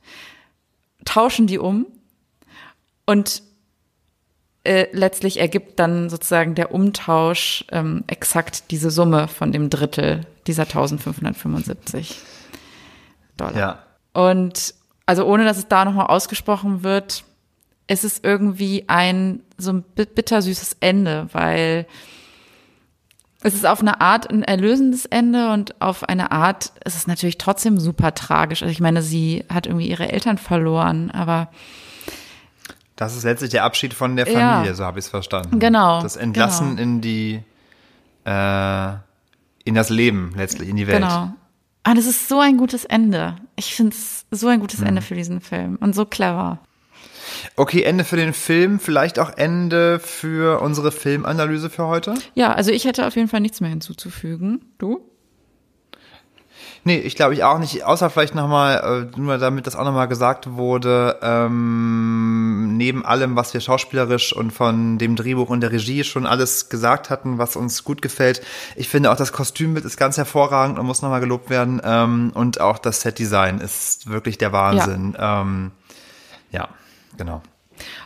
tauschen 1.04 1.48
die 1.48 1.60
um 1.60 1.86
und 3.06 3.44
äh, 4.64 4.88
letztlich 4.94 5.40
ergibt 5.40 5.80
dann 5.80 6.10
sozusagen 6.10 6.56
der 6.56 6.74
Umtausch 6.74 7.66
ähm, 7.72 8.06
exakt 8.08 8.72
diese 8.72 8.90
Summe 8.90 9.28
von 9.28 9.52
dem 9.52 9.70
Drittel 9.70 10.22
dieser 10.48 10.64
1575 10.64 12.20
Dollar. 13.36 13.56
Ja. 13.56 13.80
Und 14.14 14.74
also 15.06 15.26
ohne 15.26 15.44
dass 15.44 15.58
es 15.58 15.68
da 15.68 15.86
nochmal 15.86 16.08
ausgesprochen 16.08 16.84
wird, 16.84 17.26
ist 17.88 18.04
es 18.04 18.20
irgendwie 18.24 18.86
ein 18.88 19.42
so 19.58 19.72
ein 19.72 19.84
bi- 19.84 20.06
bittersüßes 20.06 20.78
Ende, 20.80 21.28
weil 21.32 21.86
es 23.42 23.54
ist 23.54 23.66
auf 23.66 23.80
eine 23.82 24.02
Art 24.02 24.30
ein 24.32 24.42
erlösendes 24.44 25.06
Ende 25.06 25.52
und 25.54 25.80
auf 25.82 26.04
eine 26.04 26.32
Art 26.32 26.72
ist 26.84 26.96
es 26.98 27.06
natürlich 27.06 27.38
trotzdem 27.38 27.80
super 27.80 28.14
tragisch. 28.16 28.64
Also 28.64 28.72
ich 28.72 28.80
meine, 28.80 29.02
sie 29.04 29.46
hat 29.54 29.68
irgendwie 29.68 29.88
ihre 29.88 30.12
Eltern 30.12 30.38
verloren, 30.40 31.12
aber 31.12 31.50
Das 32.96 33.16
ist 33.16 33.24
letztlich 33.24 33.52
der 33.52 33.64
Abschied 33.66 33.94
von 33.94 34.16
der 34.16 34.28
Ja. 34.28 34.40
Familie, 34.54 34.74
so 34.74 34.84
habe 34.86 34.98
ich 35.00 35.06
es 35.06 35.10
verstanden. 35.10 35.60
Genau, 35.60 36.02
Das 36.02 36.16
Entlassen 36.16 36.78
genau. 36.78 36.82
in 36.82 37.02
die, 37.02 37.44
äh, 38.26 38.90
in 39.64 39.76
das 39.76 39.90
Leben 39.90 40.34
letztlich, 40.36 40.70
in 40.70 40.76
die 40.78 40.88
Welt. 40.88 41.02
genau. 41.04 41.34
Ah, 41.84 41.94
das 41.94 42.08
ist 42.08 42.28
so 42.28 42.40
ein 42.40 42.58
gutes 42.58 42.84
Ende. 42.84 43.36
Ich 43.56 43.76
finde 43.76 43.96
es 43.96 44.26
so 44.32 44.48
ein 44.48 44.60
gutes 44.60 44.82
Ende 44.82 45.04
für 45.04 45.14
diesen 45.14 45.40
Film 45.40 45.76
und 45.80 45.94
so 45.94 46.06
clever. 46.06 46.58
Okay, 47.56 47.84
Ende 47.84 48.04
für 48.04 48.18
den 48.18 48.34
Film, 48.34 48.80
vielleicht 48.80 49.20
auch 49.20 49.32
Ende 49.36 50.00
für 50.00 50.62
unsere 50.62 50.92
Filmanalyse 50.92 51.70
für 51.70 51.88
heute? 51.88 52.16
Ja, 52.34 52.54
also 52.54 52.72
ich 52.72 52.86
hätte 52.86 53.08
auf 53.08 53.16
jeden 53.16 53.28
Fall 53.28 53.42
nichts 53.42 53.62
mehr 53.62 53.70
hinzuzufügen. 53.70 54.66
Du? 54.78 55.02
Nee, 56.88 57.00
ich 57.00 57.16
glaube 57.16 57.34
ich 57.34 57.44
auch 57.44 57.58
nicht, 57.58 57.84
außer 57.84 58.12
vielleicht 58.12 58.36
nochmal, 58.36 59.10
äh, 59.16 59.20
nur 59.20 59.40
damit 59.40 59.66
das 59.66 59.76
auch 59.76 59.84
nochmal 59.84 60.08
gesagt 60.08 60.52
wurde, 60.52 61.18
ähm, 61.24 62.78
neben 62.78 63.04
allem, 63.04 63.36
was 63.36 63.56
wir 63.56 63.62
schauspielerisch 63.62 64.34
und 64.34 64.52
von 64.52 65.00
dem 65.00 65.16
Drehbuch 65.16 65.50
und 65.50 65.62
der 65.62 65.72
Regie 65.72 66.04
schon 66.04 66.28
alles 66.28 66.70
gesagt 66.70 67.10
hatten, 67.10 67.40
was 67.40 67.56
uns 67.56 67.84
gut 67.84 68.04
gefällt. 68.04 68.44
Ich 68.76 68.88
finde 68.88 69.12
auch 69.12 69.18
das 69.18 69.34
Kostümbild 69.34 69.84
ist 69.84 69.98
ganz 69.98 70.18
hervorragend 70.18 70.78
und 70.78 70.86
muss 70.86 71.02
nochmal 71.02 71.22
gelobt 71.22 71.50
werden. 71.50 71.82
Ähm, 71.84 72.32
und 72.36 72.62
auch 72.62 72.78
das 72.78 73.02
Setdesign 73.02 73.62
ist 73.62 74.08
wirklich 74.08 74.38
der 74.38 74.52
Wahnsinn. 74.52 75.16
Ja, 75.18 75.42
ähm, 75.42 75.72
ja 76.52 76.70
genau. 77.18 77.42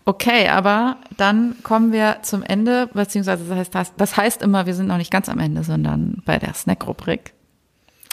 Okay, 0.05 0.47
aber 0.49 0.97
dann 1.17 1.55
kommen 1.63 1.91
wir 1.91 2.19
zum 2.23 2.43
Ende, 2.43 2.89
beziehungsweise 2.93 3.43
das 3.45 3.57
heißt, 3.57 3.75
das, 3.75 3.95
das 3.95 4.17
heißt 4.17 4.41
immer, 4.41 4.65
wir 4.65 4.73
sind 4.73 4.87
noch 4.87 4.97
nicht 4.97 5.11
ganz 5.11 5.29
am 5.29 5.39
Ende, 5.39 5.63
sondern 5.63 6.21
bei 6.25 6.39
der 6.39 6.53
Snack-Rubrik. 6.53 7.33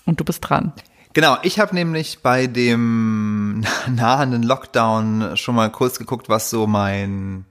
Und 0.05 0.21
du 0.21 0.25
bist 0.25 0.49
dran. 0.49 0.73
Genau, 1.15 1.39
ich 1.43 1.59
habe 1.59 1.75
nämlich 1.75 2.21
bei 2.23 2.47
dem 2.47 3.65
nahenden 3.89 4.43
Lockdown 4.43 5.37
schon 5.37 5.55
mal 5.55 5.71
kurz 5.71 5.99
geguckt, 5.99 6.29
was 6.29 6.51
so 6.51 6.67
mein 6.67 7.47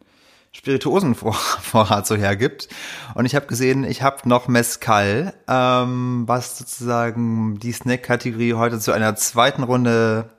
Spirituosenvorrat 0.51 2.07
so 2.07 2.15
hergibt. 2.15 2.69
Und 3.13 3.25
ich 3.25 3.35
habe 3.35 3.47
gesehen, 3.47 3.83
ich 3.83 4.03
habe 4.03 4.29
noch 4.29 4.47
Mezcal, 4.47 5.33
ähm, 5.47 6.23
was 6.27 6.57
sozusagen 6.57 7.59
die 7.59 7.73
Snack-Kategorie 7.73 8.53
heute 8.53 8.79
zu 8.79 8.91
einer 8.91 9.15
zweiten 9.15 9.63
Runde 9.63 10.29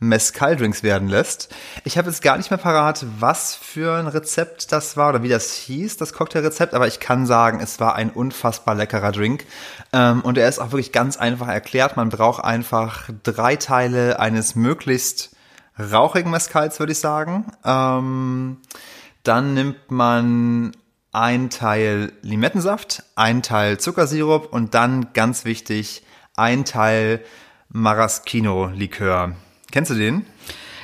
Mezcal-Drinks 0.00 0.82
werden 0.82 1.08
lässt. 1.08 1.54
Ich 1.84 1.98
habe 1.98 2.08
jetzt 2.08 2.22
gar 2.22 2.36
nicht 2.36 2.50
mehr 2.50 2.58
parat, 2.58 3.04
was 3.18 3.54
für 3.54 3.98
ein 3.98 4.06
Rezept 4.06 4.70
das 4.72 4.96
war 4.96 5.10
oder 5.10 5.22
wie 5.22 5.28
das 5.28 5.52
hieß, 5.52 5.96
das 5.96 6.12
Cocktailrezept, 6.12 6.74
aber 6.74 6.86
ich 6.86 7.00
kann 7.00 7.26
sagen, 7.26 7.60
es 7.60 7.80
war 7.80 7.96
ein 7.96 8.10
unfassbar 8.10 8.74
leckerer 8.74 9.12
Drink. 9.12 9.44
Ähm, 9.92 10.20
und 10.20 10.38
er 10.38 10.48
ist 10.48 10.60
auch 10.60 10.70
wirklich 10.72 10.92
ganz 10.92 11.16
einfach 11.16 11.48
erklärt. 11.48 11.96
Man 11.96 12.10
braucht 12.10 12.44
einfach 12.44 13.10
drei 13.22 13.56
Teile 13.56 14.20
eines 14.20 14.54
möglichst 14.54 15.36
rauchigen 15.78 16.30
Mezcals, 16.30 16.78
würde 16.78 16.92
ich 16.92 17.00
sagen. 17.00 17.46
Ähm, 17.64 18.58
dann 19.22 19.54
nimmt 19.54 19.90
man 19.90 20.72
ein 21.12 21.50
Teil 21.50 22.12
Limettensaft, 22.22 23.02
ein 23.16 23.42
Teil 23.42 23.78
Zuckersirup 23.78 24.52
und 24.52 24.74
dann 24.74 25.12
ganz 25.12 25.44
wichtig, 25.44 26.04
ein 26.36 26.64
Teil 26.64 27.24
Maraschino-Likör. 27.70 29.34
Kennst 29.70 29.90
du 29.90 29.94
den? 29.94 30.24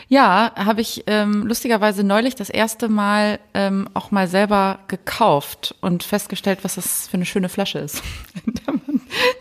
Ja, 0.08 0.52
habe 0.54 0.82
ich 0.82 1.04
ähm, 1.06 1.46
lustigerweise 1.46 2.04
neulich 2.04 2.34
das 2.34 2.50
erste 2.50 2.88
Mal 2.90 3.40
ähm, 3.54 3.88
auch 3.94 4.10
mal 4.10 4.28
selber 4.28 4.80
gekauft 4.86 5.74
und 5.80 6.02
festgestellt, 6.04 6.58
was 6.62 6.74
das 6.74 7.08
für 7.08 7.14
eine 7.14 7.24
schöne 7.24 7.48
Flasche 7.48 7.78
ist, 7.78 8.02
in 8.46 8.52
der 8.54 8.74
man 8.74 9.00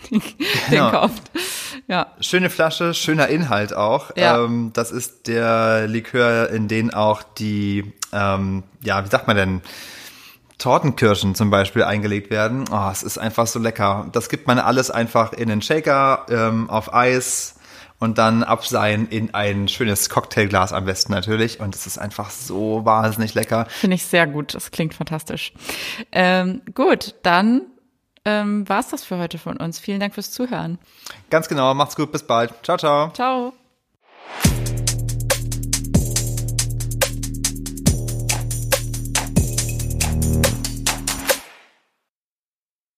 den, 0.10 0.22
den 0.22 0.22
Genau. 0.70 0.90
kauft. 0.92 1.32
Ja, 1.88 2.08
Schöne 2.22 2.50
Flasche, 2.50 2.94
schöner 2.94 3.28
Inhalt 3.28 3.76
auch. 3.76 4.16
Ja. 4.16 4.42
Ähm, 4.46 4.72
das 4.74 4.92
ist 4.92 5.28
der 5.28 5.86
Likör, 5.88 6.50
in 6.50 6.70
den 6.70 6.94
auch 6.94 7.24
die, 7.24 7.92
ähm, 8.14 8.64
ja, 8.82 9.04
wie 9.04 9.10
sagt 9.10 9.28
man 9.28 9.36
denn, 9.36 9.62
Tortenkirschen 10.60 11.36
zum 11.36 11.50
Beispiel 11.50 11.84
eingelegt 11.84 12.30
werden. 12.32 12.64
Oh, 12.72 12.90
es 12.90 13.04
ist 13.04 13.18
einfach 13.18 13.48
so 13.48 13.60
lecker. 13.60 14.08
Das 14.14 14.30
gibt 14.30 14.48
man 14.48 14.60
alles 14.60 14.92
einfach 14.92 15.34
in 15.34 15.50
den 15.50 15.62
Shaker, 15.62 16.26
ähm, 16.30 16.70
auf 16.70 16.94
Eis 16.94 17.56
und 18.04 18.18
dann 18.18 18.44
abseihen 18.44 19.08
in 19.08 19.34
ein 19.34 19.68
schönes 19.68 20.10
Cocktailglas 20.10 20.74
am 20.74 20.86
besten 20.86 21.14
natürlich. 21.14 21.60
Und 21.60 21.74
es 21.74 21.88
ist 21.88 21.98
einfach 21.98 22.30
so 22.30 22.84
wahnsinnig 22.84 23.34
lecker. 23.34 23.66
Finde 23.70 23.96
ich 23.96 24.06
sehr 24.06 24.28
gut. 24.28 24.54
Das 24.54 24.72
klingt 24.72 24.94
fantastisch. 24.94 25.54
Ähm, 26.12 26.62
gut, 26.74 27.16
dann 27.24 27.62
ähm, 28.26 28.68
war 28.68 28.80
es 28.80 28.90
das 28.90 29.04
für 29.04 29.18
heute 29.18 29.38
von 29.38 29.58
uns. 29.58 29.80
Vielen 29.80 30.00
Dank 30.00 30.14
fürs 30.14 30.32
Zuhören. 30.32 30.80
Ganz 31.30 31.48
genau, 31.48 31.74
macht's 31.74 31.96
gut, 31.96 32.12
bis 32.12 32.24
bald. 32.24 32.54
Ciao, 32.64 32.78
ciao. 32.78 33.12
Ciao. 33.14 33.54